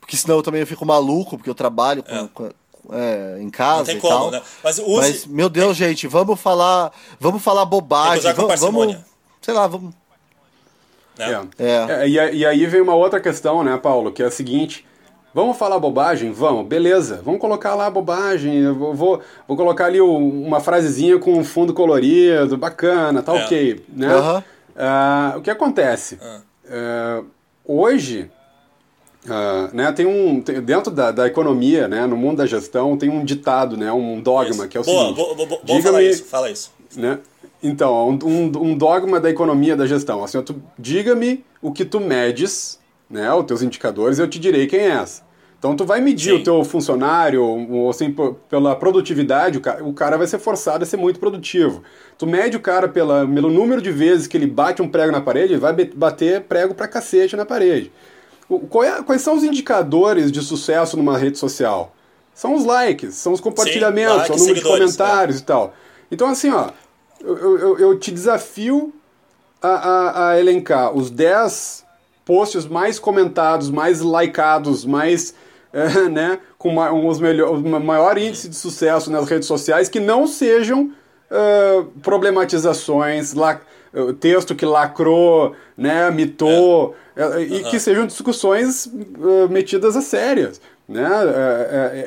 porque 0.01 0.17
senão 0.17 0.37
eu 0.37 0.43
também 0.43 0.65
fico 0.65 0.85
maluco, 0.85 1.37
porque 1.37 1.49
eu 1.49 1.55
trabalho 1.55 2.01
com, 2.03 2.11
É. 2.15 2.27
com- 2.33 2.49
é, 2.91 3.37
em 3.39 3.49
casa 3.49 3.77
Não 3.79 3.85
tem 3.85 3.99
como, 3.99 4.13
tal. 4.15 4.31
né? 4.31 4.41
Mas 4.63 4.79
use. 4.79 4.95
Mas, 4.97 5.25
meu 5.27 5.47
Deus, 5.47 5.77
gente, 5.77 6.07
vamos 6.07 6.39
falar. 6.41 6.91
Vamos 7.19 7.41
falar 7.43 7.63
bobagem. 7.63 8.33
Vamos, 8.33 8.59
vamos. 8.59 8.97
Sei 9.41 9.53
lá, 9.53 9.67
vamos. 9.67 9.93
Né? 11.19 11.47
É. 11.59 11.85
É, 12.03 12.07
e, 12.09 12.19
a- 12.19 12.31
e 12.31 12.45
aí 12.45 12.65
vem 12.65 12.81
uma 12.81 12.95
outra 12.95 13.19
questão, 13.19 13.63
né, 13.63 13.77
Paulo, 13.77 14.11
que 14.11 14.23
é 14.23 14.25
a 14.27 14.31
seguinte. 14.31 14.85
Vamos 15.33 15.57
falar 15.57 15.77
bobagem? 15.77 16.31
Vamos, 16.31 16.65
beleza. 16.67 17.21
Vamos 17.23 17.39
colocar 17.39 17.75
lá 17.75 17.87
bobagem. 17.89 18.55
Eu 18.55 18.73
vou, 18.75 18.93
vou, 18.95 19.21
vou 19.47 19.55
colocar 19.55 19.85
ali 19.85 20.01
o- 20.01 20.17
uma 20.17 20.59
frasezinha 20.59 21.19
com 21.19 21.33
um 21.33 21.43
fundo 21.43 21.71
colorido, 21.73 22.57
bacana, 22.57 23.21
tá 23.21 23.35
É. 23.37 23.43
ok. 23.45 23.85
Né? 23.89 24.07
Aham. 24.07 24.43
Ah, 24.75 25.33
o 25.37 25.41
que 25.41 25.51
acontece? 25.51 26.17
É, 26.67 27.21
hoje, 27.65 28.31
ah, 29.29 29.69
né, 29.73 29.91
tem 29.91 30.05
um. 30.05 30.41
tem- 30.41 30.61
dentro 30.61 30.91
da, 30.91 31.11
da 31.11 31.27
economia, 31.27 31.87
né, 31.87 32.05
no 32.07 32.15
mundo 32.17 32.37
da 32.37 32.45
gestão, 32.45 32.97
tem 32.97 33.09
um 33.09 33.23
ditado, 33.23 33.77
né, 33.77 33.91
um 33.91 34.19
dogma, 34.21 34.49
Isso. 34.51 34.67
que 34.67 34.77
é 34.77 34.81
o 34.81 34.83
boa, 34.83 34.99
seguinte. 35.01 35.15
boa, 35.17 35.35
boa, 35.35 35.47
boa 35.47 35.59
diga-me- 35.63 35.83
falar 35.83 36.03
isso, 36.03 36.25
fala 36.25 36.49
isso. 36.49 36.71
né? 36.95 37.19
Então, 37.61 38.09
um, 38.23 38.45
um- 38.45 38.77
dogma 38.77 39.19
da 39.19 39.29
economia 39.29 39.75
da 39.75 39.85
gestão. 39.85 40.23
Assim, 40.23 40.43
diga-me 40.77 41.43
o 41.61 41.71
que 41.71 41.83
tu 41.83 41.99
medes, 41.99 42.79
né? 43.09 43.31
Os 43.33 43.45
teus 43.45 43.61
indicadores, 43.61 44.17
eu 44.19 44.27
te 44.29 44.39
direi 44.39 44.65
quem 44.67 44.79
és. 44.79 45.21
Então, 45.57 45.75
tu 45.75 45.83
vai 45.83 45.99
medir 45.99 46.35
Sim. 46.35 46.39
o 46.39 46.43
teu 46.43 46.63
funcionário, 46.63 47.43
ou 47.43 47.89
assim, 47.89 48.15
pela 48.47 48.77
produtividade, 48.77 49.57
o 49.57 49.61
ca- 49.61 49.79
o 49.81 49.91
cara 49.91 50.17
vai 50.17 50.25
ser 50.25 50.39
forçado 50.39 50.83
a 50.83 50.87
ser 50.87 50.95
muito 50.95 51.19
produtivo. 51.19 51.83
Tu 52.17 52.25
mede 52.25 52.55
o 52.55 52.61
cara 52.61 52.87
pela, 52.87 53.27
pelo 53.27 53.49
número 53.49 53.81
de 53.81 53.91
vezes 53.91 54.25
que 54.25 54.37
ele 54.37 54.47
bate 54.47 54.81
um 54.81 54.87
prego 54.87 55.11
na 55.11 55.19
parede, 55.19 55.51
ele 55.53 55.59
vai 55.59 55.73
bater 55.73 56.43
prego 56.43 56.73
pra 56.73 56.87
cacete 56.87 57.35
na 57.35 57.45
parede. 57.45 57.91
O- 58.47 58.83
é- 58.83 59.03
quais 59.03 59.21
são 59.21 59.35
os 59.35 59.43
indicadores 59.43 60.31
de 60.31 60.41
sucesso 60.41 60.95
numa 60.95 61.17
rede 61.17 61.37
social? 61.37 61.93
São 62.33 62.55
os 62.55 62.63
likes, 62.63 63.15
são 63.15 63.33
os 63.33 63.41
compartilhamentos, 63.41 64.15
likes, 64.15 64.29
é 64.29 64.33
o 64.33 64.37
número 64.37 64.55
de 64.55 64.61
seguidores, 64.61 64.95
comentários 64.95 65.39
e 65.39 65.43
tal. 65.43 65.73
Então, 66.09 66.29
assim, 66.29 66.49
ó, 66.51 66.69
eu, 67.23 67.57
eu, 67.59 67.79
eu 67.79 67.99
te 67.99 68.11
desafio 68.11 68.93
a, 69.61 69.67
a, 69.69 70.29
a 70.29 70.39
elencar 70.39 70.95
os 70.95 71.09
10 71.09 71.85
posts 72.25 72.65
mais 72.65 72.99
comentados, 72.99 73.69
mais 73.69 73.99
likeados, 74.01 74.85
mais, 74.85 75.33
eh, 75.73 76.09
né, 76.09 76.39
com 76.57 76.71
ma- 76.73 76.91
os 76.91 77.19
melhor, 77.19 77.51
o 77.51 77.79
maior 77.79 78.17
índice 78.17 78.47
de 78.49 78.55
sucesso 78.55 79.11
nas 79.11 79.27
redes 79.27 79.47
sociais 79.47 79.89
que 79.89 79.99
não 79.99 80.27
sejam 80.27 80.91
eh, 81.31 81.83
problematizações, 82.01 83.33
eh, 83.35 84.13
texto 84.19 84.55
que 84.55 84.65
lacrou, 84.65 85.55
né, 85.77 86.09
mitou, 86.11 86.95
eh, 87.15 87.41
e 87.41 87.63
que 87.63 87.79
sejam 87.79 88.05
discussões 88.07 88.89
metidas 89.49 89.95
a 89.95 90.01
sérias. 90.01 90.61
Né? 90.87 91.07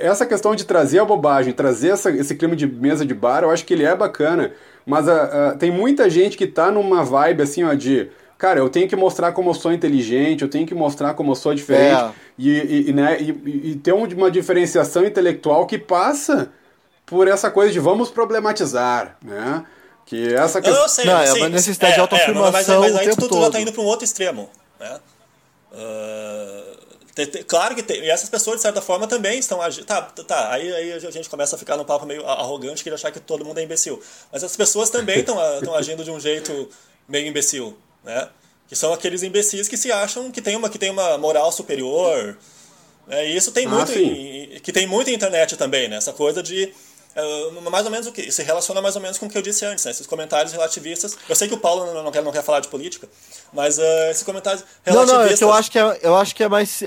Essa 0.01 0.27
questão 0.27 0.57
de 0.57 0.65
trazer 0.65 0.99
a 0.99 1.05
bobagem, 1.05 1.53
trazer 1.53 1.91
essa- 1.91 2.11
esse 2.11 2.35
clima 2.35 2.57
de 2.57 2.67
mesa 2.67 3.07
de 3.07 3.15
bar, 3.15 3.45
eu 3.45 3.51
acho 3.51 3.65
que 3.65 3.75
ele 3.75 3.85
é 3.85 3.95
bacana, 3.95 4.51
mas 4.87 5.09
ah, 5.09 5.51
ah, 5.53 5.57
tem 5.57 5.71
muita 5.71 6.09
gente 6.11 6.37
que 6.37 6.47
tá 6.47 6.71
numa 6.71 7.05
vibe 7.05 7.43
assim, 7.43 7.65
ó, 7.65 7.73
de 7.75 8.09
cara, 8.39 8.59
eu 8.59 8.69
tenho 8.69 8.89
que 8.89 8.97
mostrar 8.97 9.31
como 9.33 9.51
eu 9.51 9.55
sou 9.55 9.73
inteligente, 9.73 10.43
eu 10.43 10.49
tenho 10.49 10.67
que 10.67 10.75
mostrar 10.75 11.15
como 11.15 11.31
eu 11.31 11.37
sou 11.37 11.55
diferente, 11.55 12.03
É. 12.03 12.11
e, 12.37 12.51
e- 12.51 12.91
e, 12.91 12.93
né, 12.93 13.17
e, 13.21 13.31
e- 13.71 13.77
ter 13.77 13.93
um- 13.95 14.05
uma 14.05 14.31
diferenciação 14.33 15.05
intelectual 15.07 15.65
que 15.65 15.79
passa 15.79 16.51
por 17.07 17.29
essa 17.29 17.51
coisa 17.51 17.73
de 17.73 17.79
vamos 17.79 18.11
problematizar, 18.11 19.17
né? 19.25 19.65
Que 20.07 20.35
essa 20.35 20.59
Não, 20.59 20.65
questão. 20.65 20.83
eu 20.83 20.89
sei, 20.89 21.05
Não, 21.05 21.21
é 21.21 21.33
uma 21.35 21.49
necessidade 21.49 21.93
de 21.95 21.99
é, 22.01 22.03
autoafirmação 22.03 22.75
É, 22.75 22.79
mas, 22.81 22.93
mas 22.93 23.01
aí 23.01 23.07
o 23.07 23.11
tempo 23.11 23.23
tu, 23.23 23.29
tu 23.29 23.35
já 23.37 23.41
todo. 23.43 23.53
tá 23.53 23.61
indo 23.61 23.73
para 23.73 23.83
um 23.83 23.87
outro 23.87 24.05
extremo. 24.05 24.51
Né? 24.81 24.99
Te- 25.71 25.77
claro 27.47 27.75
que 27.75 27.83
tem, 27.83 28.01
e 28.03 28.11
essas 28.11 28.29
pessoas, 28.31 28.57
de 28.57 28.63
certa 28.63 28.81
forma, 28.81 29.07
também 29.07 29.39
estão 29.39 29.61
agindo. 29.61 29.85
Tá, 29.85 30.03
tá 30.03 30.53
aí, 30.53 30.73
aí 30.75 30.93
a 30.93 31.11
gente 31.11 31.29
começa 31.29 31.57
a 31.57 31.59
ficar 31.59 31.77
num 31.77 31.85
papo 31.85 32.07
meio 32.07 32.27
arrogante, 32.27 32.83
que 32.83 32.89
ele 32.89 32.95
achar 32.95 33.11
que 33.13 33.21
todo 33.21 33.45
mundo 33.45 33.59
é 33.59 33.63
imbecil. 33.63 34.03
Mas 34.33 34.43
as 34.43 34.57
pessoas 34.57 34.89
também 34.91 35.19
estão 35.21 35.37
estão 35.59 35.75
agindo 35.75 36.05
de 36.05 36.11
um 36.11 36.19
jeito 36.19 36.69
meio 37.09 37.27
imbecil. 37.27 37.77
Né? 38.03 38.29
Que 38.69 38.75
são 38.75 38.93
aqueles 38.93 39.23
imbecis 39.23 39.69
que 39.69 39.77
se 39.77 39.93
acham 39.93 40.31
que 40.31 40.41
tem 40.41 40.57
uma, 40.57 40.69
que 40.71 40.79
tem 40.79 40.91
uma 40.91 41.19
moral 41.19 41.53
superior. 41.53 42.37
É, 43.09 43.29
e 43.29 43.37
isso 43.37 43.53
tem 43.53 43.67
Ah, 43.67 43.71
muito 43.71 43.93
em, 43.93 44.61
que 44.61 44.73
tem 44.73 44.87
muito 44.87 45.11
em 45.11 45.15
internet 45.15 45.57
também, 45.57 45.89
né? 45.89 45.97
Essa 45.97 46.13
coisa 46.13 46.43
de 46.43 46.73
eh, 47.15 47.51
mais 47.71 47.85
ou 47.85 47.91
menos 47.91 48.07
o 48.07 48.13
que 48.13 48.31
se 48.31 48.43
relaciona 48.43 48.81
mais 48.81 48.95
ou 48.97 49.03
menos 49.03 49.19
com 49.19 49.27
o 49.27 49.29
que 49.29 49.37
eu 49.37 49.43
disse 49.43 49.65
antes, 49.67 49.85
né? 49.85 49.91
Esses 49.91 50.07
comentários 50.07 50.53
relativistas. 50.53 51.19
Eu 51.29 51.35
sei 51.35 51.49
que 51.49 51.55
o 51.55 51.59
Paulo 51.59 51.93
não, 51.93 52.05
não 52.05 52.11
quer, 52.13 52.23
não 52.23 52.33
quer 52.33 52.43
falar 52.43 52.61
de 52.61 52.69
política, 52.69 53.09
mas 53.53 53.79
eh, 53.79 54.11
esses 54.11 54.23
comentários 54.23 54.65
Não, 54.87 55.05
relativistas. 55.05 55.19
não, 55.19 55.35
é 55.35 55.37
que 55.37 55.45
eu 55.45 55.53
acho 55.53 55.71
que 55.71 55.79
é, 55.79 55.99
eu 56.03 56.17
acho 56.17 56.35
que 56.35 56.43
é 56.45 56.49
mais. 56.49 56.85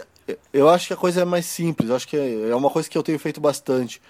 Eu 0.52 0.68
acho 0.70 0.88
que 0.88 0.94
a 0.94 0.98
coisa 0.98 1.22
é 1.22 1.26
mais 1.26 1.46
simples. 1.46 1.90
Eu 1.90 1.96
acho 1.96 2.08
que 2.08 2.18
é, 2.18 2.50
é 2.50 2.56
uma 2.56 2.70
coisa 2.70 2.90
que 2.90 2.98
eu 2.98 3.04
tenho 3.04 3.20
feito 3.20 3.40
bastante. 3.40 4.02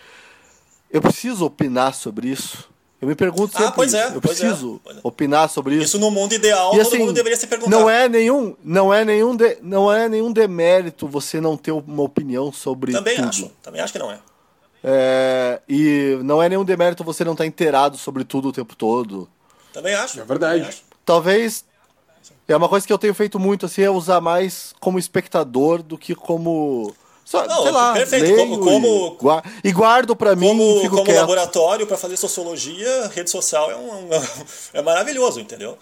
Eu 0.90 1.02
preciso 1.02 1.46
opinar 1.46 1.94
sobre 1.94 2.30
isso. 2.30 2.70
Eu 3.02 3.10
me 3.10 3.16
pergunto 3.16 3.52
Ah, 3.56 3.60
sempre 3.60 3.74
pois 3.76 3.90
isso. 3.94 3.98
é, 4.02 4.16
eu 4.16 4.22
pois 4.22 4.40
é, 4.42 4.46
preciso 4.48 4.82
pois 4.84 4.98
é. 4.98 5.00
opinar 5.04 5.50
sobre 5.50 5.76
isso. 5.76 5.84
Isso 5.84 6.00
no 6.00 6.10
mundo 6.10 6.34
ideal, 6.34 6.74
E 6.74 6.78
todo 6.78 6.88
assim, 6.88 6.98
mundo 7.00 7.12
deveria 7.14 7.38
se 7.38 7.46
perguntar. 7.46 7.70
não 7.70 7.90
é 7.90 8.08
nenhum, 8.08 8.56
não 8.64 8.94
é 8.94 9.04
nenhum, 9.04 9.36
de- 9.36 9.58
não 9.62 9.92
é 9.92 10.08
nenhum 10.08 10.32
demérito 10.32 11.06
você 11.08 11.42
não 11.42 11.58
ter 11.58 11.72
uma 11.74 12.02
opinião 12.04 12.52
sobre 12.54 12.94
Também 12.94 13.18
tudo. 13.18 13.28
acho, 13.28 13.52
também 13.62 13.82
acho 13.82 13.92
que 13.92 14.00
não 14.00 14.12
é. 14.12 14.20
É, 14.84 15.62
e 15.68 16.18
não 16.24 16.42
é 16.42 16.48
nenhum 16.48 16.64
demérito 16.64 17.04
você 17.04 17.24
não 17.26 17.34
estar 17.34 17.46
inteirado 17.46 17.98
sobre 17.98 18.24
tudo 18.24 18.50
o 18.50 18.52
tempo 18.54 18.76
todo. 18.76 19.28
Também 19.74 19.94
acho. 19.94 20.20
É 20.22 20.24
verdade. 20.24 20.62
acho. 20.62 20.84
Talvez 21.04 21.66
é 22.48 22.56
uma 22.56 22.70
coisa 22.70 22.86
que 22.86 22.94
eu 22.94 22.98
tenho 22.98 23.14
feito 23.14 23.40
muito 23.40 23.66
assim 23.66 23.82
é 23.82 23.90
usar 23.90 24.22
mais 24.22 24.74
como 24.80 25.00
espectador 25.00 25.82
do 25.82 25.98
que 25.98 26.14
como 26.16 26.94
só, 27.24 27.48
Não, 27.48 27.64
sei 27.64 27.72
lá, 27.72 27.94
perfeito, 27.94 28.36
como- 28.36 28.60
como- 28.60 29.18
e, 29.64 29.70
e 29.70 29.72
guardo 29.72 30.16
pra 30.16 30.36
mim 30.36 30.48
Como, 30.48 30.90
como 30.92 31.12
laboratório 31.12 31.88
para 31.88 31.98
fazer 31.98 32.18
sociologia, 32.18 33.08
rede 33.16 33.32
social 33.32 33.72
é, 33.72 33.76
um, 33.76 34.10
é 34.74 34.82
maravilhoso, 34.84 35.40
entendeu? 35.40 35.76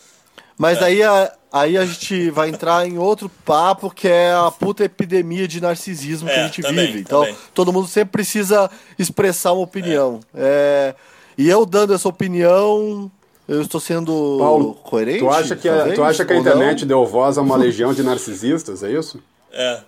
Mas 0.57 0.79
daí 0.79 1.01
a, 1.03 1.33
aí 1.51 1.77
a 1.77 1.85
gente 1.85 2.29
vai 2.29 2.47
entrar 2.47 2.87
em 2.87 2.97
outro 2.97 3.27
papo 3.43 3.89
que 3.89 4.07
é 4.07 4.31
a 4.31 4.49
puta 4.51 4.85
epidemia 4.85 5.47
de 5.47 5.59
narcisismo 5.59 6.29
que 6.29 6.33
É, 6.35 6.41
a 6.41 6.45
gente 6.45 6.61
também, 6.61 6.85
vive. 6.87 6.99
Então, 6.99 7.21
também. 7.21 7.35
todo 7.53 7.73
mundo 7.73 7.87
sempre 7.87 8.11
precisa 8.11 8.69
expressar 8.97 9.51
uma 9.51 9.63
opinião. 9.63 10.19
É, 10.33 10.93
e 11.37 11.49
eu 11.49 11.65
dando 11.65 11.93
essa 11.93 12.07
opinião, 12.07 13.11
eu 13.47 13.61
estou 13.61 13.79
sendo 13.81 14.37
Paulo, 14.39 14.73
coerente? 14.75 15.19
tu 15.19 15.29
acha 15.29 15.55
que 15.55 15.67
a, 15.69 15.75
talvez, 15.77 15.95
tu 15.95 16.03
acha 16.03 16.25
que 16.25 16.33
a 16.33 16.35
ou 16.37 16.43
não? 16.43 16.51
internet 16.51 16.85
deu 16.85 17.05
voz 17.05 17.37
a 17.37 17.41
uma 17.41 17.55
legião 17.57 17.93
de 17.93 18.01
narcisistas, 18.03 18.83
é 18.83 18.91
isso? 18.91 19.19
É. 19.51 19.81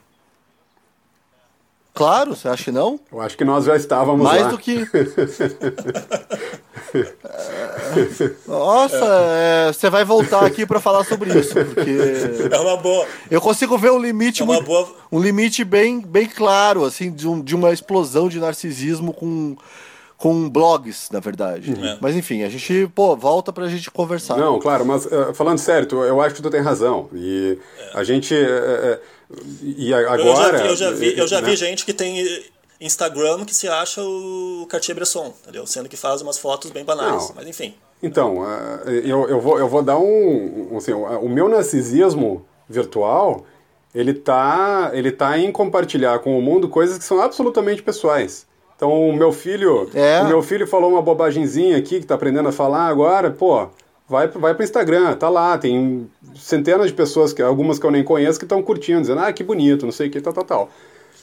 Claro, 1.94 2.36
você 2.36 2.50
acha 2.50 2.65
que 2.65 2.72
não? 2.72 3.00
Eu 3.10 3.22
acho 3.22 3.38
que 3.38 3.46
nós 3.46 3.63
já 3.63 3.76
estávamos 3.78 4.22
Mais 4.26 4.41
lá. 4.44 4.50
do 4.50 4.58
que. 4.58 4.86
Nossa, 8.48 9.06
é, 9.32 9.72
você 9.74 9.89
vai 9.89 10.04
voltar 10.04 10.46
aqui 10.46 10.65
pra 10.65 10.80
falar 10.80 11.04
sobre 11.06 11.38
isso, 11.38 11.54
porque 11.54 11.96
É 12.54 12.60
uma 12.60 12.78
boa. 12.78 13.06
eu 13.30 13.39
consigo 13.41 13.78
ver 13.78 13.91
um 13.91 14.00
limite 14.00 14.41
É 14.41 14.46
uma 14.46 14.56
muito- 14.56 14.65
boa- 14.68 14.89
um 15.12 15.20
limite 15.22 15.63
bem, 15.63 16.00
bem 16.02 16.28
claro, 16.28 16.84
assim, 16.84 17.12
de, 17.12 17.28
um- 17.28 17.41
de 17.41 17.56
uma 17.56 17.72
explosão 17.72 18.28
de 18.30 18.39
narcisismo 18.39 19.13
com, 19.13 19.56
com 20.17 20.49
blogs, 20.49 21.10
na 21.12 21.19
verdade. 21.19 21.73
É. 21.73 21.97
Mas 21.99 22.15
enfim, 22.15 22.43
a 22.43 22.49
gente, 22.49 22.88
pô, 22.95 23.15
volta 23.15 23.51
pra 23.51 23.67
gente 23.67 23.91
conversar. 23.91 24.38
Não, 24.38 24.60
claro, 24.60 24.86
mas 24.86 25.06
eh, 25.12 25.34
falando 25.34 25.58
sério, 25.60 25.88
tu- 25.88 26.04
eu 26.04 26.21
acho 26.21 26.36
que 26.36 26.41
tu 26.41 26.49
tem 26.49 26.62
razão. 26.62 27.10
E 27.13 27.58
a 27.93 28.04
gente. 28.04 28.34
eh, 28.34 28.99
e 29.62 29.93
a- 29.93 29.99
Eu 30.01 30.10
agora. 30.12 30.58
já 30.58 30.63
vi, 30.63 30.67
eu 30.69 30.75
já 30.75 30.91
vi, 30.91 31.17
eu 31.19 31.28
já 31.28 31.41
né? 31.41 31.49
vi 31.49 31.56
gente 31.56 31.86
que 31.86 31.93
tem 31.93 32.23
Instagram 32.80 33.45
que 33.45 33.54
se 33.56 33.67
acha 33.67 34.01
o 34.01 34.65
Cartier-Bresson, 34.69 35.34
entendeu? 35.43 35.65
Sendo 35.65 35.88
que 35.89 35.97
faz 35.97 36.21
umas 36.21 36.38
fotos 36.38 36.71
bem 36.71 36.84
banais, 36.86 37.30
Não. 37.30 37.36
mas 37.36 37.47
enfim. 37.47 37.73
Então, 38.04 38.43
eh, 38.86 39.01
eu, 39.06 39.28
eu, 39.30 39.39
vou, 39.41 39.58
eu 39.60 39.67
vou 39.67 39.82
dar 39.82 39.97
um. 39.97 40.69
um, 40.73 40.78
assim, 40.78 40.93
o 40.93 41.30
meu 41.30 41.47
narcisismo 41.49 42.45
virtual, 42.69 43.45
ele 43.93 44.13
tá, 44.13 44.91
ele 44.93 45.12
tá 45.12 45.38
em 45.38 45.51
compartilhar 45.51 46.19
com 46.19 46.38
o 46.38 46.41
mundo 46.41 46.67
coisas 46.67 46.97
que 46.97 47.04
são 47.04 47.21
absolutamente 47.21 47.82
pessoais. 47.82 48.45
Então, 48.76 49.10
o 49.10 49.14
meu 49.16 49.32
filho, 49.32 49.90
É. 49.94 50.22
o 50.22 50.28
meu 50.28 50.42
filho 50.44 50.68
falou 50.68 50.92
uma 50.92 51.02
bobagemzinha 51.02 51.78
aqui 51.78 52.00
que 52.00 52.06
tá 52.06 52.16
aprendendo 52.16 52.50
a 52.50 52.52
falar 52.52 52.88
agora, 52.88 53.32
pô, 53.32 53.68
vai, 54.08 54.28
vai 54.28 54.54
pro 54.54 54.64
Instagram, 54.64 55.16
tá 55.16 55.30
lá, 55.30 55.58
tem 55.58 56.10
centenas 56.36 56.88
de 56.88 56.94
pessoas, 56.94 57.32
que, 57.32 57.42
algumas 57.42 57.80
que 57.80 57.86
eu 57.86 57.92
nem 57.92 58.04
conheço, 58.04 58.38
que 58.38 58.46
estão 58.46 58.62
curtindo, 58.62 59.02
dizendo, 59.02 59.22
ah, 59.22 59.32
que 59.32 59.44
bonito, 59.44 59.86
não 59.86 59.94
sei 59.94 60.08
o 60.10 60.12
que, 60.12 60.20
tal, 60.20 60.34
tal, 60.34 60.44
tal. 60.44 60.70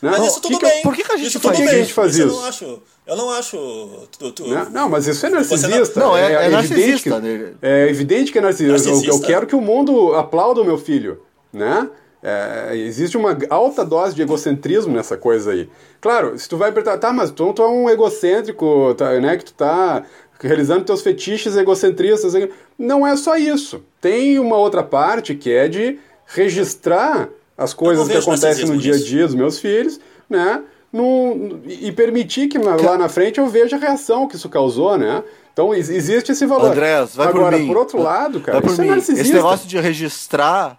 Né? 0.00 0.10
Mas 0.10 0.26
isso 0.26 0.40
tudo 0.40 0.58
que 0.58 0.66
bem. 0.66 0.82
por 0.82 0.94
que, 0.94 1.04
que 1.04 1.12
a 1.12 1.16
gente 1.16 1.28
isso 1.28 1.38
faz 1.40 1.58
bem. 1.58 1.68
a 1.68 1.74
gente 1.74 1.92
faz 1.92 2.16
isso? 2.16 2.26
isso? 2.26 2.34
Eu 2.34 2.40
não 2.40 2.48
acho. 2.48 2.82
Eu 3.06 3.16
não 3.16 3.30
acho. 3.30 4.08
Tu, 4.18 4.32
tu, 4.32 4.46
Né? 4.48 4.66
Não, 4.72 4.88
mas 4.88 5.06
isso 5.06 5.24
é 5.24 5.28
narcisista. 5.30 6.00
não- 6.00 6.08
Não, 6.08 6.16
é- 6.16 6.22
é 6.32 6.46
evidente 6.46 6.50
narcisista, 6.74 7.20
que, 7.20 7.26
né? 7.28 7.52
é 7.62 7.88
evidente 7.88 8.32
que 8.32 8.38
é 8.38 8.40
narcisista. 8.40 8.88
Eu, 8.88 8.94
eu 8.94 8.96
Narcisista. 8.98 9.26
quero 9.28 9.46
que 9.46 9.54
o 9.54 9.60
mundo 9.60 10.12
aplauda 10.16 10.60
o 10.60 10.64
meu 10.64 10.76
filho, 10.76 11.20
né? 11.52 11.88
É, 12.22 12.76
existe 12.76 13.16
uma 13.16 13.36
alta 13.50 13.84
dose 13.84 14.14
de 14.14 14.22
egocentrismo 14.22 14.94
nessa 14.94 15.16
coisa 15.16 15.50
aí. 15.52 15.68
Claro, 16.00 16.38
se 16.38 16.48
tu 16.48 16.56
vai 16.56 16.70
perguntar, 16.70 16.98
tá, 16.98 17.12
mas 17.12 17.30
tu, 17.32 17.52
tu 17.52 17.62
é 17.62 17.68
um 17.68 17.90
egocêntrico, 17.90 18.94
tá, 18.96 19.10
né? 19.20 19.36
Que 19.36 19.44
tu 19.46 19.52
tá 19.54 20.04
realizando 20.40 20.84
teus 20.84 21.02
fetiches 21.02 21.56
egocentristas. 21.56 22.32
Não 22.78 23.04
é 23.06 23.16
só 23.16 23.36
isso. 23.36 23.82
Tem 24.00 24.38
uma 24.38 24.56
outra 24.56 24.82
parte 24.84 25.34
que 25.34 25.52
é 25.52 25.66
de 25.66 25.98
registrar 26.26 27.28
as 27.56 27.74
coisas 27.74 28.06
que 28.08 28.16
acontecem 28.16 28.66
no 28.66 28.76
dia 28.78 28.94
a 28.94 28.98
dia 28.98 29.26
dos 29.26 29.34
meus 29.34 29.58
filhos, 29.58 30.00
né? 30.28 30.62
No, 30.92 31.60
e 31.66 31.90
permitir 31.90 32.48
que 32.48 32.58
na- 32.58 32.76
lá 32.76 32.98
na 32.98 33.08
frente 33.08 33.38
eu 33.40 33.46
veja 33.46 33.76
a 33.76 33.78
reação 33.78 34.28
que 34.28 34.36
isso 34.36 34.48
causou, 34.48 34.98
né? 34.98 35.22
Então 35.52 35.74
ex- 35.74 35.88
existe 35.88 36.32
esse 36.32 36.44
valor. 36.44 36.70
Andrés, 36.70 37.14
vai 37.16 37.28
Agora, 37.28 37.56
por 37.56 37.62
mim. 37.64 37.74
outro 37.74 38.02
lado, 38.02 38.40
cara, 38.40 38.52
vai 38.58 38.62
por 38.62 38.72
isso 38.72 38.82
é 38.82 38.84
narcisista. 38.84 39.22
Esse 39.22 39.32
negócio 39.32 39.66
de 39.68 39.78
registrar. 39.78 40.78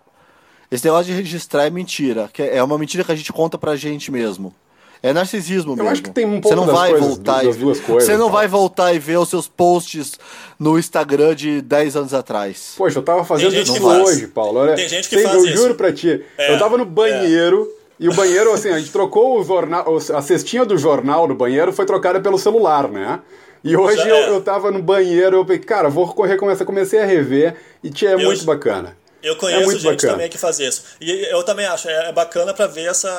Esse 0.74 0.86
negócio 0.86 1.06
de 1.06 1.14
registrar 1.14 1.66
é 1.66 1.70
mentira. 1.70 2.30
que 2.34 2.42
É 2.42 2.64
uma 2.64 2.78
mentira 2.78 3.04
que 3.04 3.12
a 3.12 3.16
gente 3.16 3.32
conta 3.32 3.58
pra 3.58 3.76
gente 3.76 4.12
mesmo. 4.12 4.54
É 5.02 5.12
narcisismo 5.12 5.76
mesmo. 5.76 5.90
acho 5.90 6.02
que 6.02 6.10
tem 6.12 6.26
um 6.26 6.36
Você 6.38 6.42
pouco 6.42 6.56
não 6.56 6.66
das 6.66 6.76
vai 6.76 6.90
coisas, 6.92 7.08
voltar 7.10 7.44
das 7.44 7.56
e, 7.56 7.60
duas 7.60 7.80
coisas, 7.82 8.04
Você 8.06 8.16
não 8.18 8.28
tá? 8.28 8.32
vai 8.32 8.48
voltar 8.48 8.94
e 8.94 9.00
ver 9.00 9.18
os 9.20 9.28
seus 9.28 9.50
posts 9.50 10.18
no 10.58 10.80
Instagram 10.80 11.36
de 11.36 11.62
10 11.62 11.98
anos 11.98 12.14
atrás. 12.14 12.74
Poxa, 12.78 13.00
eu 13.00 13.04
tava 13.04 13.26
fazendo 13.26 13.52
Tem 13.52 13.62
isso 13.64 13.82
faz. 13.82 14.02
hoje, 14.08 14.28
Paulo. 14.28 14.60
Olha, 14.62 14.76
Tem 14.76 14.88
gente 14.88 15.10
que 15.10 15.16
Sei, 15.16 15.26
faz 15.26 15.36
Eu 15.36 15.46
isso. 15.46 15.58
juro 15.58 15.76
pra 15.76 15.92
ti. 15.92 16.24
É, 16.38 16.54
eu 16.54 16.58
tava 16.58 16.78
no 16.78 16.86
banheiro. 16.86 17.70
E 18.00 18.08
o 18.10 18.14
banheiro, 18.14 18.52
assim, 18.54 18.70
a 18.70 18.80
gente 18.80 18.92
trocou 18.92 19.40
o 19.40 19.44
jornal, 19.44 19.86
a 20.16 20.22
cestinha 20.22 20.66
do 20.66 20.78
jornal 20.78 21.28
do 21.28 21.36
banheiro 21.36 21.72
foi 21.74 21.86
trocada 21.86 22.20
pelo 22.22 22.40
celular, 22.40 22.88
né? 22.88 23.20
E 23.64 23.78
hoje 23.78 24.08
eu, 24.08 24.16
é. 24.16 24.30
eu 24.30 24.42
tava 24.42 24.72
no 24.72 24.82
banheiro, 24.82 25.38
eu 25.38 25.46
pensei, 25.46 25.64
cara, 25.64 25.90
vou 25.90 26.08
correr, 26.14 26.38
comecei, 26.38 26.66
comecei 26.66 27.00
a 27.00 27.06
rever, 27.06 27.56
e 27.84 27.90
tia, 27.90 28.10
é 28.10 28.14
Eu- 28.16 28.20
muito 28.20 28.44
bacana. 28.46 28.96
Eu 29.24 29.34
É 29.34 29.38
conheço 29.38 29.66
muito 29.66 29.80
gente 29.80 29.92
bacana. 29.96 30.14
também 30.14 30.30
que 30.30 30.38
faz 30.38 30.60
isso. 30.60 30.84
E 31.00 31.10
eu 31.32 31.42
também 31.44 31.66
acho, 31.66 31.88
é, 31.90 32.10
é 32.10 32.12
bacana 32.12 32.54
pra 32.54 32.68
ver 32.68 32.90
essa. 32.90 33.10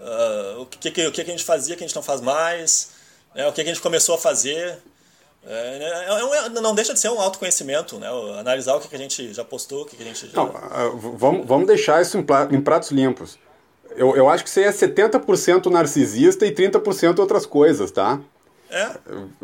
ah, 0.00 0.56
o, 0.58 0.66
que, 0.66 0.90
que- 0.90 1.06
o 1.06 1.12
que 1.12 1.20
a 1.20 1.24
gente 1.24 1.44
fazia, 1.44 1.76
que 1.76 1.84
a 1.84 1.86
gente 1.86 1.94
não 1.94 2.02
faz 2.02 2.20
mais, 2.20 2.90
né, 3.34 3.46
o 3.46 3.52
que, 3.52 3.60
a 3.60 3.64
gente 3.64 3.80
começou 3.80 4.14
a 4.14 4.18
fazer. 4.18 4.78
É, 5.46 5.78
né, 5.78 6.04
é 6.08 6.24
um- 6.24 6.34
é- 6.34 6.48
não 6.48 6.74
deixa 6.74 6.94
de 6.94 7.00
ser 7.00 7.10
um 7.10 7.20
autoconhecimento, 7.20 7.98
né? 7.98 8.08
Analisar 8.40 8.76
o 8.76 8.80
que, 8.80 8.94
a 8.94 8.98
gente 8.98 9.32
já 9.34 9.44
postou, 9.44 9.82
o 9.82 9.84
que, 9.84 10.00
a 10.00 10.04
gente 10.06 10.26
já. 10.30 10.32
Não, 10.34 10.56
ah, 10.56 10.90
vamos, 11.18 11.46
vamos 11.46 11.66
deixar 11.66 12.00
isso 12.00 12.16
em 12.18 12.60
pratos 12.62 12.90
limpos. 12.90 13.38
Eu, 13.94 14.16
eu 14.16 14.28
acho 14.28 14.42
que 14.42 14.48
você 14.50 14.62
é 14.62 14.72
70% 14.72 15.66
narcisista 15.70 16.46
e 16.46 16.50
30% 16.50 17.18
outras 17.20 17.44
coisas, 17.46 17.90
tá? 17.90 18.18
É, 18.70 18.88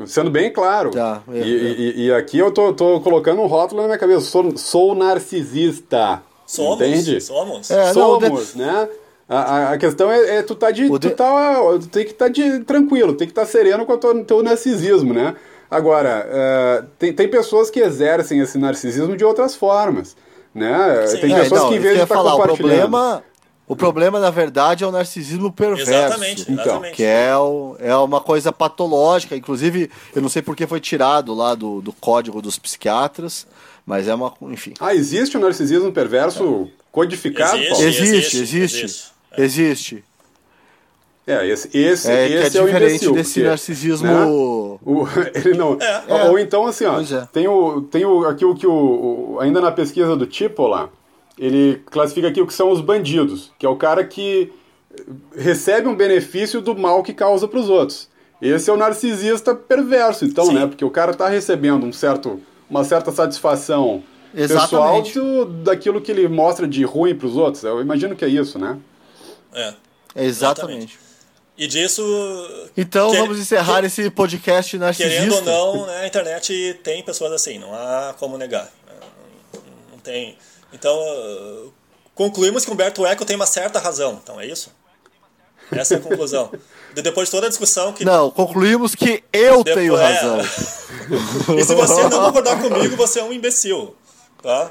Sendo 0.06 0.30
bem 0.30 0.52
claro. 0.52 0.90
Tá, 0.90 1.22
é, 1.32 1.36
e, 1.38 1.40
é. 1.40 1.44
e- 1.44 2.06
e 2.06 2.12
aqui 2.12 2.38
eu 2.38 2.50
tô, 2.50 2.72
tô 2.72 3.00
colocando 3.00 3.40
um 3.42 3.46
rótulo 3.46 3.80
na 3.82 3.86
minha 3.88 3.98
cabeça. 3.98 4.22
Sou, 4.22 4.56
sou 4.56 4.94
narcisista. 4.94 6.22
somos. 6.46 6.76
Entende? 6.80 7.20
Somos. 7.20 7.70
É, 7.70 7.92
não, 7.94 8.16
o 8.16 8.20
Somos, 8.20 8.54
né? 8.54 8.88
A, 9.28 9.38
a- 9.38 9.72
a 9.74 9.78
questão 9.78 10.10
é, 10.10 10.38
é 10.38 10.42
tu 10.42 10.54
tá 10.56 10.70
de. 10.72 10.86
O 10.86 10.98
Tu 10.98 11.08
de- 11.08 11.14
tá, 11.14 11.54
tu 11.80 11.86
tem 11.88 12.04
que 12.04 12.10
estar 12.10 12.28
de 12.28 12.60
tranquilo, 12.64 13.12
tem 13.14 13.26
que 13.28 13.32
estar 13.32 13.46
sereno 13.46 13.86
com 13.86 13.92
o 13.92 13.98
teu, 13.98 14.24
teu 14.24 14.42
narcisismo, 14.42 15.14
né? 15.14 15.36
Agora, 15.70 16.26
é, 16.28 16.82
tem, 16.98 17.12
tem 17.12 17.28
pessoas 17.28 17.70
que 17.70 17.78
exercem 17.78 18.40
esse 18.40 18.58
narcisismo 18.58 19.16
de 19.16 19.24
outras 19.24 19.54
formas. 19.54 20.16
Né? 20.52 21.06
Sim. 21.06 21.18
Tem 21.18 21.32
É, 21.32 21.40
pessoas 21.42 21.60
não, 21.60 21.68
que 21.68 21.76
em 21.76 21.78
vez 21.78 21.96
de 21.96 22.02
estar 22.02 22.20
o 22.20 22.24
compartilhando. 22.24 22.56
problema, 22.58 23.22
o 23.72 23.76
problema, 23.76 24.18
na 24.18 24.30
verdade, 24.30 24.82
é 24.84 24.86
o 24.86 24.90
narcisismo 24.90 25.52
perverso. 25.52 25.90
Exatamente, 25.90 26.42
Então, 26.42 26.64
exatamente. 26.64 26.94
Que 26.96 27.04
é, 27.04 27.36
o- 27.36 27.76
é 27.78 27.94
uma 27.96 28.20
coisa 28.20 28.52
patológica. 28.52 29.36
Inclusive, 29.36 29.90
eu 30.14 30.20
não 30.22 30.28
sei 30.28 30.42
porque 30.42 30.66
foi 30.66 30.80
tirado 30.80 31.32
lá 31.34 31.54
do, 31.54 31.80
do 31.80 31.92
código 31.92 32.42
dos 32.42 32.58
psiquiatras, 32.58 33.46
mas 33.86 34.08
é 34.08 34.14
uma. 34.14 34.34
Enfim. 34.42 34.74
Ah, 34.80 34.94
existe 34.94 35.36
o 35.36 35.40
narcisismo 35.40 35.92
perverso 35.92 36.68
codificado, 36.92 37.56
Existe. 37.56 37.70
Paulo? 37.70 37.84
Existe, 37.86 38.02
existe, 38.16 38.36
existe. 38.38 38.84
existe. 38.84 39.12
Existe. 39.38 40.04
É, 41.26 41.46
esse, 41.46 41.68
esse, 41.78 42.10
É, 42.10 42.26
que 42.28 42.34
é 42.34 42.46
esse 42.46 42.58
é, 42.58 42.62
o 42.62 42.66
diferente 42.66 42.90
imbecil. 42.94 43.12
desse 43.12 43.34
porque, 43.34 43.48
narcisismo. 43.48 44.06
né, 44.08 44.24
o- 44.24 44.80
ele 45.34 45.54
não. 45.56 45.76
É. 45.80 46.04
Ou, 46.24 46.30
ou 46.32 46.38
então, 46.38 46.66
assim, 46.66 46.84
ó, 46.86 47.00
é. 47.00 47.28
tem, 47.32 47.46
o, 47.46 47.82
tem 47.82 48.04
o, 48.04 48.26
aqui 48.26 48.44
o 48.44 48.54
que 48.54 48.66
o, 48.66 48.72
o- 49.34 49.38
Ainda 49.40 49.60
na 49.60 49.70
pesquisa 49.70 50.16
do 50.16 50.26
tipo 50.26 50.66
lá, 50.66 50.88
ele 51.38 51.82
classifica 51.86 52.28
aqui 52.28 52.40
o 52.40 52.46
que 52.46 52.54
são 52.54 52.70
os 52.70 52.80
bandidos, 52.80 53.50
que 53.58 53.64
é 53.64 53.68
o 53.68 53.76
cara 53.76 54.04
que 54.04 54.52
recebe 55.36 55.88
um 55.88 55.94
benefício 55.94 56.60
do 56.60 56.76
mal 56.76 57.02
que 57.02 57.12
causa 57.14 57.46
para 57.48 57.58
os 57.58 57.68
outros. 57.68 58.08
Esse 58.42 58.70
é 58.70 58.72
o 58.72 58.76
narcisista 58.76 59.54
perverso, 59.54 60.24
então, 60.24 60.46
Sim. 60.46 60.54
né? 60.54 60.66
Porque 60.66 60.84
o 60.84 60.90
cara 60.90 61.12
tá 61.14 61.28
recebendo 61.28 61.84
um 61.84 61.92
certo, 61.92 62.40
uma 62.68 62.84
certa 62.84 63.12
satisfação 63.12 64.02
pessoal 64.32 64.96
Exatamente. 64.98 65.14
do, 65.18 65.44
daquilo 65.44 66.00
que 66.00 66.10
ele 66.10 66.26
mostra 66.28 66.66
de 66.66 66.82
ruim 66.84 67.14
para 67.14 67.26
os 67.26 67.36
outros. 67.36 67.62
Eu 67.64 67.80
imagino 67.80 68.16
que 68.16 68.24
é 68.24 68.28
isso, 68.28 68.58
né? 68.58 68.78
É. 69.52 69.74
Exatamente. 70.16 70.98
E 71.58 71.66
disso. 71.66 72.02
Então 72.76 73.10
que- 73.10 73.18
vamos 73.18 73.38
encerrar 73.38 73.80
que- 73.80 73.86
esse 73.86 74.08
podcast 74.10 74.78
narcisista. 74.78 75.14
Querendo 75.18 75.34
ou 75.34 75.76
não, 75.76 75.86
né, 75.86 76.00
a 76.00 76.06
internet 76.06 76.80
tem 76.82 77.02
pessoas 77.02 77.32
assim, 77.32 77.58
não 77.58 77.74
há 77.74 78.14
como 78.18 78.38
negar. 78.38 78.70
não 79.92 79.98
tem. 79.98 80.36
Então, 80.72 81.72
concluímos 82.14 82.64
que 82.64 82.70
Humberto 82.70 83.04
Eco 83.06 83.24
tem 83.24 83.36
uma 83.36 83.46
certa 83.46 83.78
razão. 83.78 84.20
Então 84.22 84.40
é 84.40 84.46
isso? 84.46 84.70
Essa 85.72 85.94
é 85.94 85.96
a 85.98 86.00
conclusão. 86.00 86.50
De- 86.94 87.02
depois 87.02 87.28
de 87.28 87.32
toda 87.32 87.46
a 87.46 87.48
discussão 87.48 87.92
que. 87.92 88.04
Não, 88.04 88.30
concluímos 88.32 88.94
que 88.96 89.22
eu 89.32 89.62
Depois- 89.62 89.74
tenho 89.74 89.96
é. 89.96 90.12
razão. 90.12 90.38
E 91.58 91.64
se 91.64 91.74
você 91.74 92.02
não 92.08 92.24
concordar 92.26 92.58
comigo, 92.62 92.96
você 92.96 93.20
é 93.20 93.24
um 93.24 93.32
imbecil. 93.32 93.94
Tá? 94.42 94.70